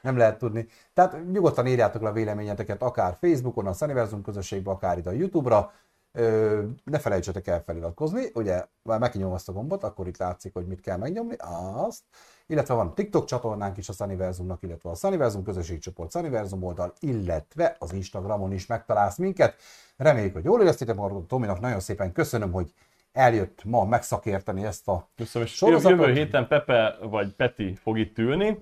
[0.01, 0.66] nem lehet tudni.
[0.95, 5.73] Tehát nyugodtan írjátok le a véleményeteket, akár Facebookon, a Sunniversum közösségbe, akár ide a Youtube-ra.
[6.19, 10.66] Ö, ne felejtsetek el feliratkozni, ugye már megnyomom azt a gombot, akkor itt látszik, hogy
[10.66, 11.35] mit kell megnyomni,
[11.75, 12.03] azt.
[12.47, 17.93] Illetve van TikTok csatornánk is a Sunniversumnak, illetve a Sunniversum közösségcsoport Sunniversum oldal, illetve az
[17.93, 19.55] Instagramon is megtalálsz minket.
[19.97, 21.27] Reméljük, hogy jól éreztétek magatok.
[21.27, 22.73] Tominak nagyon szépen köszönöm, hogy
[23.12, 25.99] eljött ma megszakérteni ezt a Köszönöm, és Sorozatot?
[25.99, 28.59] jövő héten Pepe vagy Peti fog itt ülni.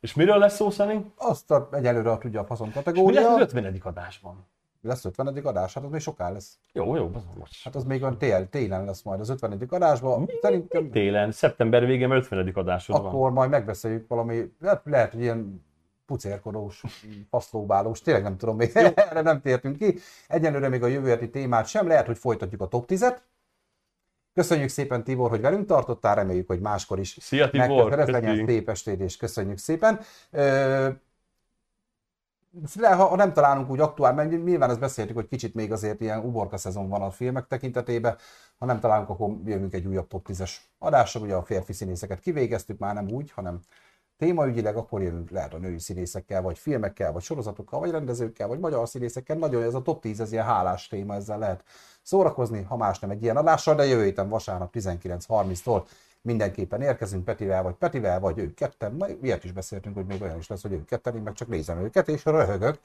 [0.00, 1.12] És miről lesz szó, Szani?
[1.16, 3.34] azt a, egyelőre tudja a faszon Mi lesz kategória.
[3.34, 3.80] az 50.
[3.82, 4.46] adásban?
[4.84, 5.26] Lesz 50.
[5.42, 6.58] adás, hát az még soká lesz.
[6.72, 7.62] Jó, jó, most.
[7.62, 9.66] Hát az még olyan tél, télen lesz majd az 50.
[9.68, 10.30] adásban.
[10.40, 12.52] Szerintem Télen, szeptember végén 50.
[12.54, 13.06] adásod van.
[13.06, 15.64] akkor majd megbeszéljük valami, lehet, lehet hogy ilyen
[16.06, 16.82] pucérkodós,
[17.30, 19.98] paszlóbálós, tényleg nem tudom, még erre nem tértünk ki.
[20.28, 23.16] Egyenlőre még a jövő heti témát sem, lehet, hogy folytatjuk a top 10-et.
[24.34, 28.04] Köszönjük szépen Tibor, hogy velünk tartottál, reméljük, hogy máskor is Szia Tibor!
[28.46, 30.00] szép estét, és köszönjük szépen.
[30.30, 30.88] Ö,
[32.74, 36.24] le, ha nem találunk úgy aktuál, mert nyilván ezt beszéltük, hogy kicsit még azért ilyen
[36.24, 38.16] uborka szezon van a filmek tekintetében,
[38.58, 42.78] ha nem találunk, akkor jövünk egy újabb top 10-es adással, ugye a férfi színészeket kivégeztük,
[42.78, 43.60] már nem úgy, hanem
[44.16, 48.88] témaügyileg, akkor jövünk lehet a női színészekkel, vagy filmekkel, vagy sorozatokkal, vagy rendezőkkel, vagy magyar
[48.88, 49.36] színészekkel.
[49.36, 51.64] Nagyon ez a top 10, ez ilyen hálás téma, ezzel lehet
[52.02, 55.82] szórakozni, ha más nem egy ilyen adással, de jövő héten vasárnap 19.30-tól
[56.22, 58.94] mindenképpen érkezünk Petivel, vagy Petivel, vagy ők ketten.
[58.94, 61.48] Na, ilyet is beszéltünk, hogy még olyan is lesz, hogy ők ketten, én meg csak
[61.48, 62.78] nézem őket, és röhögök.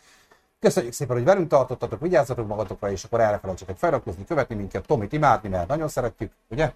[0.59, 5.13] Köszönjük szépen, hogy velünk tartottatok, vigyázzatok magatokra, és akkor erre felejtsetek feliratkozni, követni minket, Tomit
[5.13, 6.73] imádni, mert nagyon szeretjük, ugye?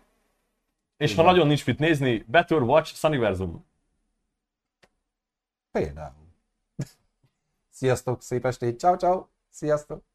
[0.98, 3.66] És ha nagyon nincs mit nézni, Better Watch Sunniversum.
[5.72, 6.28] Például.
[7.70, 10.11] Sziasztok, szép estét, ciao ciao, sziasztok!